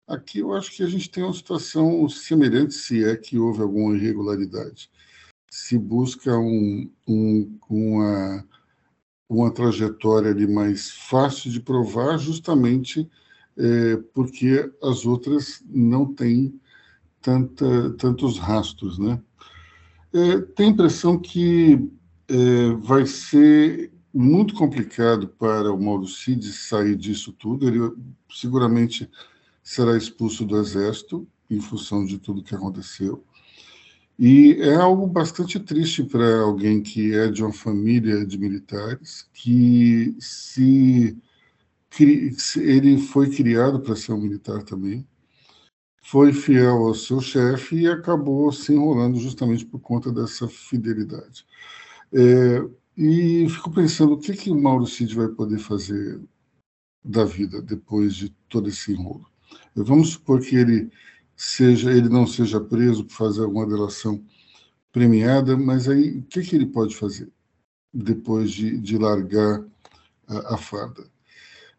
Aqui 0.08 0.40
eu 0.40 0.54
acho 0.54 0.72
que 0.72 0.84
a 0.84 0.88
gente 0.88 1.10
tem 1.10 1.24
uma 1.24 1.34
situação 1.34 2.08
semelhante, 2.08 2.74
se 2.74 3.04
é 3.04 3.16
que 3.18 3.38
houve 3.38 3.62
alguma 3.62 3.96
irregularidade. 3.96 4.90
Se 5.52 5.78
busca 5.78 6.38
um, 6.38 6.90
um, 7.08 7.60
uma, 7.70 8.48
uma 9.30 9.52
trajetória 9.52 10.32
ali 10.32 10.48
mais 10.48 10.92
fácil 10.92 11.52
de 11.52 11.60
provar, 11.60 12.18
justamente 12.18 13.10
é, 13.58 13.98
porque 14.14 14.72
as 14.82 15.06
outras 15.06 15.64
não 15.68 16.14
têm 16.14 16.60
tanta, 17.22 17.92
tantos 17.92 18.38
rastros, 18.38 18.98
né? 18.98 19.22
É, 20.14 20.40
tem 20.40 20.68
a 20.68 20.72
impressão 20.72 21.20
que 21.20 21.90
é, 22.30 22.72
vai 22.80 23.06
ser 23.06 23.92
muito 24.14 24.54
complicado 24.54 25.28
para 25.28 25.72
o 25.72 25.82
Mauro 25.82 26.08
Cid 26.08 26.52
sair 26.52 26.96
disso 26.96 27.32
tudo. 27.34 27.68
Ele 27.68 27.94
seguramente 28.32 29.10
será 29.62 29.98
expulso 29.98 30.46
do 30.46 30.58
Exército 30.58 31.28
em 31.50 31.60
função 31.60 32.06
de 32.06 32.18
tudo 32.18 32.44
que 32.44 32.56
aconteceu. 32.56 33.24
E 34.20 34.54
é 34.62 34.76
algo 34.76 35.06
bastante 35.06 35.60
triste 35.60 36.04
para 36.04 36.42
alguém 36.42 36.82
que 36.82 37.14
é 37.14 37.30
de 37.30 37.44
uma 37.44 37.54
família 37.54 38.26
de 38.26 38.38
militares, 38.38 39.30
que 39.32 40.16
se 40.20 41.16
ele 42.58 42.98
foi 42.98 43.30
criado 43.30 43.80
para 43.80 43.96
ser 43.96 44.14
um 44.14 44.22
militar 44.22 44.64
também, 44.64 45.08
foi 46.02 46.32
fiel 46.34 46.88
ao 46.88 46.96
seu 46.96 47.20
chefe 47.20 47.82
e 47.82 47.88
acabou 47.88 48.52
se 48.52 48.74
enrolando 48.74 49.20
justamente 49.20 49.66
por 49.66 49.80
conta 49.80 50.12
dessa 50.12 50.48
fidelidade. 50.48 51.46
É, 52.14 52.64
e 52.98 53.48
fico 53.50 53.70
pensando 53.72 54.14
o 54.14 54.18
que, 54.18 54.34
que 54.34 54.50
o 54.50 54.60
Mauro 54.60 54.88
Cid 54.88 55.14
vai 55.14 55.28
poder 55.28 55.60
fazer 55.60 56.20
da 57.04 57.24
vida 57.24 57.62
depois 57.62 58.16
de 58.16 58.30
todo 58.50 58.70
esse 58.70 58.92
enrolo. 58.94 59.28
Vamos 59.76 60.12
supor 60.12 60.42
que 60.42 60.56
ele 60.56 60.90
seja, 61.38 61.92
ele 61.92 62.10
não 62.10 62.28
seja 62.28 62.60
preso 62.60 63.06
por 63.06 63.14
fazer 63.14 63.44
alguma 63.44 63.66
delação 63.66 64.22
premiada, 64.92 65.56
mas 65.56 65.88
aí 65.88 66.20
o 66.20 66.24
que, 66.24 66.42
que 66.42 66.56
ele 66.56 66.66
pode 66.66 66.96
fazer 66.96 67.32
depois 67.94 68.52
de, 68.52 68.78
de 68.80 68.98
largar 68.98 69.64
a, 70.28 70.56
a 70.56 70.58
farda? 70.58 71.08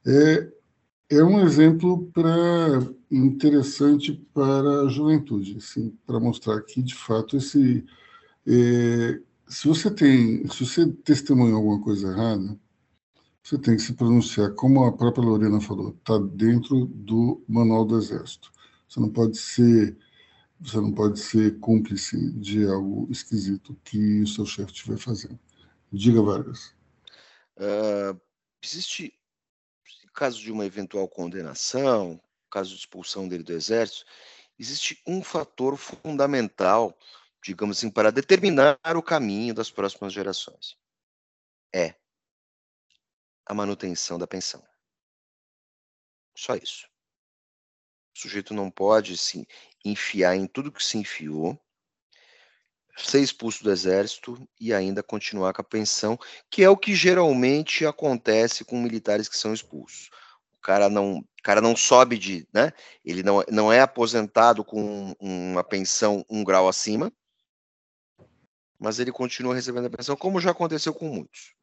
É, 0.06 0.48
é 1.10 1.24
um 1.24 1.40
exemplo 1.40 2.06
para 2.12 2.80
interessante 3.10 4.12
para 4.32 4.82
a 4.82 4.88
juventude, 4.88 5.56
assim, 5.58 5.96
para 6.06 6.20
mostrar 6.20 6.60
que 6.62 6.82
de 6.82 6.94
fato 6.94 7.36
esse 7.36 7.84
é, 8.46 9.20
se 9.48 9.66
você 9.66 9.90
tem, 9.90 10.46
se 10.48 10.64
você 10.64 10.86
testemunha 10.86 11.54
alguma 11.54 11.80
coisa 11.80 12.08
errada, 12.08 12.58
você 13.42 13.58
tem 13.58 13.76
que 13.76 13.82
se 13.82 13.94
pronunciar, 13.94 14.52
como 14.52 14.84
a 14.84 14.92
própria 14.92 15.24
Lorena 15.24 15.60
falou, 15.60 15.90
está 15.90 16.18
dentro 16.18 16.84
do 16.86 17.42
manual 17.48 17.84
do 17.84 17.96
Exército. 17.96 18.50
Você 18.88 19.00
não 19.00 19.10
pode 19.10 19.36
ser, 19.36 19.96
você 20.60 20.76
não 20.78 20.92
pode 20.92 21.20
ser 21.20 21.58
cúmplice 21.60 22.32
de 22.32 22.66
algo 22.66 23.08
esquisito 23.10 23.78
que 23.84 24.22
o 24.22 24.26
seu 24.26 24.46
chefe 24.46 24.72
estiver 24.72 24.98
fazendo. 24.98 25.38
Diga, 25.92 26.22
Vargas. 26.22 26.74
Uh, 27.56 28.18
existe, 28.62 29.12
caso 30.14 30.40
de 30.40 30.50
uma 30.50 30.64
eventual 30.64 31.08
condenação, 31.08 32.20
caso 32.50 32.70
de 32.70 32.76
expulsão 32.76 33.28
dele 33.28 33.42
do 33.42 33.52
Exército, 33.52 34.04
existe 34.58 35.02
um 35.06 35.22
fator 35.22 35.76
fundamental 35.76 36.96
digamos 37.42 37.78
assim, 37.78 37.90
para 37.90 38.10
determinar 38.10 38.78
o 38.96 39.02
caminho 39.02 39.54
das 39.54 39.70
próximas 39.70 40.12
gerações. 40.12 40.76
É 41.74 41.94
a 43.46 43.54
manutenção 43.54 44.18
da 44.18 44.26
pensão. 44.26 44.62
Só 46.36 46.54
isso. 46.54 46.88
O 48.18 48.20
sujeito 48.20 48.52
não 48.52 48.68
pode 48.68 49.16
se 49.16 49.46
enfiar 49.84 50.34
em 50.34 50.44
tudo 50.44 50.72
que 50.72 50.84
se 50.84 50.98
enfiou, 50.98 51.56
ser 52.96 53.20
expulso 53.20 53.62
do 53.62 53.70
exército 53.70 54.36
e 54.60 54.74
ainda 54.74 55.04
continuar 55.04 55.52
com 55.52 55.60
a 55.60 55.64
pensão, 55.64 56.18
que 56.50 56.64
é 56.64 56.68
o 56.68 56.76
que 56.76 56.96
geralmente 56.96 57.86
acontece 57.86 58.64
com 58.64 58.82
militares 58.82 59.28
que 59.28 59.36
são 59.36 59.54
expulsos. 59.54 60.10
O 60.52 60.60
cara 60.60 60.88
não, 60.88 61.24
cara 61.44 61.60
não 61.60 61.76
sobe 61.76 62.18
de, 62.18 62.44
né? 62.52 62.72
Ele 63.04 63.22
não, 63.22 63.44
não 63.48 63.72
é 63.72 63.80
aposentado 63.80 64.64
com 64.64 65.14
uma 65.20 65.62
pensão 65.62 66.26
um 66.28 66.42
grau 66.42 66.68
acima, 66.68 67.12
mas 68.80 68.98
ele 68.98 69.12
continua 69.12 69.54
recebendo 69.54 69.86
a 69.86 69.90
pensão, 69.90 70.16
como 70.16 70.40
já 70.40 70.50
aconteceu 70.50 70.92
com 70.92 71.08
muitos. 71.08 71.54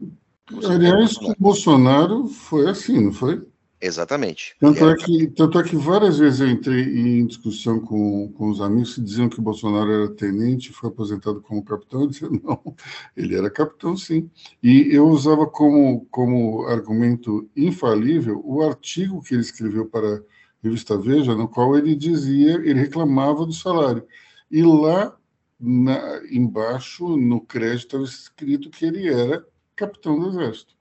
Aliás, 0.64 1.18
o 1.18 1.36
Bolsonaro 1.38 2.28
foi 2.28 2.70
assim, 2.70 3.04
não 3.04 3.12
foi? 3.12 3.46
Exatamente. 3.86 4.56
Tanto 4.60 4.90
é, 4.90 4.96
que, 4.96 5.28
tanto 5.28 5.60
é 5.60 5.64
que 5.64 5.76
várias 5.76 6.18
vezes 6.18 6.40
eu 6.40 6.50
entrei 6.50 6.82
em 6.82 7.28
discussão 7.28 7.80
com, 7.80 8.32
com 8.34 8.50
os 8.50 8.60
amigos 8.60 8.96
que 8.96 9.02
diziam 9.02 9.30
que 9.30 9.40
o 9.40 9.44
Bolsonaro 9.44 9.92
era 9.92 10.10
tenente 10.10 10.72
e 10.72 10.74
foi 10.74 10.90
aposentado 10.90 11.40
como 11.40 11.64
capitão. 11.64 12.02
Eu 12.02 12.08
dizia, 12.08 12.30
não, 12.44 12.76
ele 13.16 13.36
era 13.36 13.50
capitão, 13.50 13.96
sim. 13.96 14.28
E 14.64 14.88
eu 14.92 15.08
usava 15.08 15.46
como, 15.46 16.08
como 16.10 16.66
argumento 16.66 17.48
infalível 17.56 18.42
o 18.44 18.64
artigo 18.64 19.22
que 19.22 19.36
ele 19.36 19.42
escreveu 19.42 19.86
para 19.86 20.16
a 20.16 20.22
revista 20.64 20.98
Veja, 20.98 21.36
no 21.36 21.48
qual 21.48 21.78
ele 21.78 21.96
dizia, 21.96 22.56
ele 22.56 22.80
reclamava 22.80 23.46
do 23.46 23.54
salário. 23.54 24.04
E 24.50 24.64
lá 24.64 25.16
na, 25.60 26.22
embaixo, 26.32 27.16
no 27.16 27.40
crédito, 27.40 27.86
estava 27.86 28.04
escrito 28.04 28.72
que 28.72 28.86
ele 28.86 29.08
era 29.08 29.46
capitão 29.76 30.18
do 30.20 30.30
Exército. 30.30 30.76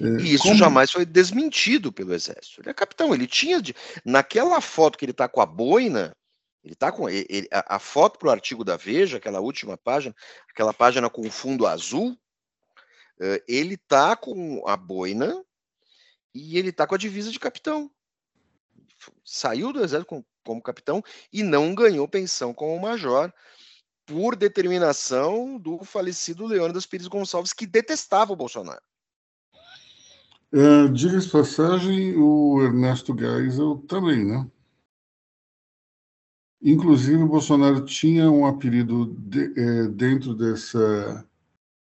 É, 0.00 0.22
e 0.22 0.34
isso 0.34 0.44
Como? 0.44 0.56
jamais 0.56 0.90
foi 0.90 1.04
desmentido 1.04 1.92
pelo 1.92 2.14
Exército. 2.14 2.60
Ele 2.60 2.70
é 2.70 2.74
capitão, 2.74 3.14
ele 3.14 3.26
tinha. 3.26 3.60
De... 3.60 3.74
Naquela 4.04 4.60
foto 4.60 4.96
que 4.96 5.04
ele 5.04 5.12
está 5.12 5.28
com 5.28 5.40
a 5.40 5.46
boina, 5.46 6.16
ele 6.64 6.72
está 6.72 6.90
com. 6.90 7.08
Ele, 7.08 7.46
a, 7.52 7.76
a, 7.76 7.78
foto 7.78 8.18
para 8.18 8.28
o 8.28 8.32
artigo 8.32 8.64
da 8.64 8.76
Veja, 8.76 9.18
aquela 9.18 9.40
última 9.40 9.76
página, 9.76 10.14
aquela 10.50 10.72
página 10.72 11.10
com 11.10 11.30
fundo 11.30 11.66
azul, 11.66 12.12
uh, 12.12 13.42
ele 13.46 13.74
está 13.74 14.16
com 14.16 14.66
a 14.66 14.76
boina 14.76 15.44
e 16.34 16.58
ele 16.58 16.70
está 16.70 16.86
com 16.86 16.94
a 16.94 16.98
divisa 16.98 17.30
de 17.30 17.38
capitão. 17.38 17.90
Saiu 19.24 19.72
do 19.72 19.82
Exército 19.84 20.08
como, 20.08 20.26
como 20.44 20.62
capitão 20.62 21.02
e 21.32 21.42
não 21.42 21.74
ganhou 21.74 22.08
pensão 22.08 22.54
como 22.54 22.80
major 22.80 23.32
por 24.06 24.34
determinação 24.34 25.58
do 25.58 25.84
falecido 25.84 26.46
Leônidas 26.46 26.84
Pires 26.84 27.06
Gonçalves, 27.06 27.52
que 27.52 27.66
detestava 27.66 28.32
o 28.32 28.36
Bolsonaro. 28.36 28.82
É, 30.52 30.88
Diga-se 30.88 31.30
passagem, 31.30 32.16
o 32.16 32.60
Ernesto 32.60 33.16
Geisel 33.16 33.84
também, 33.86 34.24
né? 34.24 34.50
Inclusive, 36.60 37.22
o 37.22 37.28
Bolsonaro 37.28 37.84
tinha 37.84 38.28
um 38.28 38.44
apelido 38.44 39.14
de, 39.14 39.44
é, 39.56 39.86
dentro 39.86 40.34
dessa, 40.34 41.24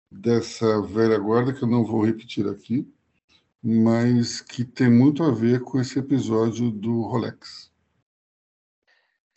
dessa 0.09 0.82
velha 0.82 1.20
guarda, 1.20 1.53
que 1.53 1.61
eu 1.61 1.68
não 1.68 1.84
vou 1.84 2.05
repetir 2.05 2.47
aqui, 2.47 2.88
mas 3.61 4.39
que 4.39 4.64
tem 4.64 4.89
muito 4.89 5.24
a 5.24 5.32
ver 5.32 5.61
com 5.61 5.80
esse 5.80 5.99
episódio 5.99 6.72
do 6.72 7.01
Rolex. 7.01 7.70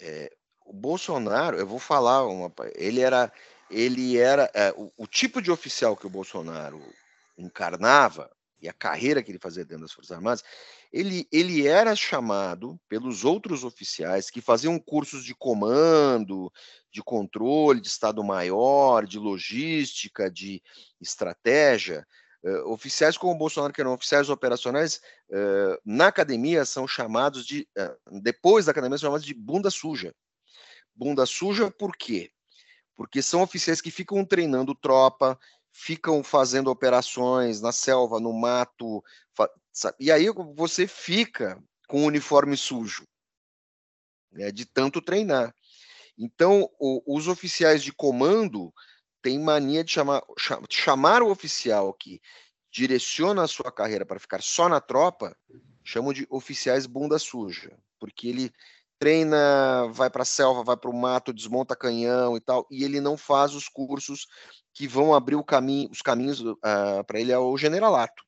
É, 0.01 0.33
o 0.65 0.73
Bolsonaro, 0.73 1.57
eu 1.57 1.67
vou 1.67 1.81
falar 1.81 2.25
uma, 2.29 2.53
ele 2.77 3.01
era, 3.01 3.33
ele 3.69 4.17
era 4.17 4.49
é, 4.55 4.73
o, 4.77 4.93
o 4.97 5.07
tipo 5.09 5.43
de 5.43 5.51
oficial 5.51 5.97
que 5.97 6.07
o 6.07 6.11
Bolsonaro 6.11 6.81
encarnava 7.37 8.31
e 8.61 8.69
a 8.69 8.73
carreira 8.73 9.23
que 9.23 9.31
ele 9.31 9.39
fazia 9.39 9.65
dentro 9.65 9.83
das 9.83 9.93
Forças 9.93 10.17
Armadas, 10.17 10.45
ele, 10.93 11.29
ele 11.31 11.67
era 11.67 11.95
chamado 11.95 12.81
pelos 12.89 13.25
outros 13.25 13.65
oficiais 13.65 14.31
que 14.31 14.41
faziam 14.41 14.79
cursos 14.79 15.25
de 15.25 15.35
comando, 15.35 16.51
de 16.91 17.03
controle, 17.03 17.81
de 17.81 17.89
Estado-Maior, 17.89 19.07
de 19.07 19.19
logística, 19.19 20.31
de 20.31 20.63
estratégia. 21.01 22.07
Uh, 22.43 22.71
oficiais 22.71 23.19
como 23.19 23.33
o 23.33 23.39
Bolsonaro, 23.39 23.73
que 23.73 23.81
eram 23.81 23.93
oficiais 23.93 24.31
operacionais, 24.31 25.01
uh, 25.31 25.79
na 25.85 26.07
academia 26.07 26.65
são 26.65 26.87
chamados 26.87 27.45
de, 27.45 27.69
uh, 27.77 28.21
depois 28.21 28.67
da 28.67 28.71
academia, 28.71 28.97
são 28.97 29.09
chamados 29.09 29.27
de 29.27 29.35
bunda 29.35 29.71
suja. 29.71 30.15
Bunda 30.95 31.27
suja 31.27 31.71
por 31.71 31.97
quê? 31.97 32.31
Porque 32.97 33.21
são 33.21 33.43
oficiais 33.43 33.81
que 33.81 33.91
ficam 33.91 34.25
treinando 34.25 34.75
tropa, 34.75 35.39
ficam 35.79 36.25
fazendo 36.25 36.71
operações 36.71 37.61
na 37.61 37.71
selva, 37.71 38.19
no 38.19 38.33
mato, 38.33 39.05
e 40.01 40.11
aí 40.11 40.27
você 40.55 40.87
fica 40.87 41.63
com 41.87 42.03
o 42.03 42.07
uniforme 42.07 42.57
sujo, 42.57 43.07
né, 44.33 44.51
de 44.51 44.65
tanto 44.65 45.03
treinar. 45.03 45.55
Então, 46.17 46.71
o, 46.81 47.03
os 47.15 47.29
oficiais 47.29 47.83
de 47.83 47.93
comando 47.93 48.73
têm 49.21 49.39
mania 49.39 49.85
de 49.85 49.93
chamar, 49.93 50.23
chamar 50.71 51.23
o 51.23 51.31
oficial 51.31 51.93
que 51.93 52.23
direciona 52.73 53.43
a 53.43 53.49
sua 53.49 53.71
carreira 53.71 54.07
para 54.07 54.19
ficar 54.19 54.43
só 54.43 54.71
na 54.71 54.81
tropa, 54.81 55.37
chamam 55.85 56.15
de 56.15 56.27
oficiais 56.31 56.87
bunda 56.87 57.19
suja, 57.19 57.79
porque 58.01 58.29
ele 58.29 58.51
treina, 58.99 59.89
vai 59.93 60.09
para 60.09 60.23
a 60.23 60.25
selva, 60.25 60.65
vai 60.65 60.77
para 60.77 60.91
o 60.91 60.99
mato, 60.99 61.35
desmonta 61.35 61.77
canhão 61.77 62.35
e 62.35 62.41
tal, 62.41 62.67
e 62.71 62.83
ele 62.83 62.99
não 62.99 63.19
faz 63.19 63.55
os 63.55 63.69
cursos 63.69 64.27
que 64.77 64.87
vão 64.87 65.15
abrir 65.15 65.43
caminho, 65.43 65.91
os 65.91 66.03
caminhos 66.03 66.39
uh, 66.43 66.59
ah, 66.63 67.03
para 67.03 67.19
ele 67.19 67.33
ao 67.33 67.57
generalato. 67.57 68.23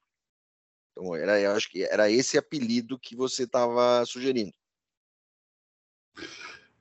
Então, 0.90 1.14
era, 1.14 1.38
eu 1.38 1.53
acho 1.53 1.70
que 1.70 1.84
era 1.84 2.11
esse 2.11 2.38
apelido 2.38 2.99
que 2.99 3.14
você 3.14 3.42
estava 3.42 4.03
sugerindo. 4.07 4.55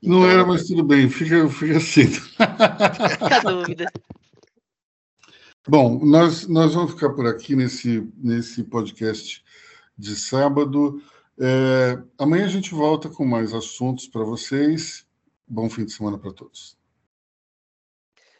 Não 0.01 0.19
então, 0.19 0.29
era, 0.29 0.45
mas 0.45 0.65
tudo 0.65 0.85
bem, 0.85 1.09
fica, 1.09 1.49
fica 1.49 1.77
assim. 1.77 2.07
Fica 2.07 3.35
a 3.35 3.39
dúvida. 3.41 3.91
Bom, 5.67 5.99
nós, 6.05 6.47
nós 6.47 6.73
vamos 6.73 6.93
ficar 6.93 7.09
por 7.09 7.27
aqui 7.27 7.53
nesse, 7.53 8.09
nesse 8.15 8.63
podcast 8.63 9.43
de 9.97 10.15
sábado. 10.15 11.03
É, 11.37 12.01
amanhã 12.17 12.45
a 12.45 12.49
gente 12.49 12.73
volta 12.73 13.09
com 13.09 13.25
mais 13.25 13.53
assuntos 13.53 14.07
para 14.07 14.23
vocês. 14.23 15.05
Bom 15.45 15.69
fim 15.69 15.83
de 15.83 15.91
semana 15.91 16.17
para 16.17 16.31
todos 16.31 16.77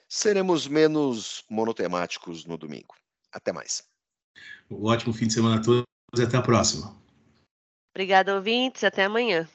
seremos 0.07 0.67
menos 0.67 1.43
monotemáticos 1.49 2.45
no 2.45 2.57
domingo. 2.57 2.95
Até 3.31 3.51
mais. 3.51 3.83
Um 4.69 4.85
ótimo 4.85 5.13
fim 5.13 5.27
de 5.27 5.33
semana 5.33 5.57
a 5.57 5.61
todos 5.61 5.85
e 6.17 6.21
até 6.21 6.37
a 6.37 6.41
próxima. 6.41 6.95
Obrigada, 7.93 8.35
ouvintes. 8.35 8.83
Até 8.83 9.05
amanhã. 9.05 9.47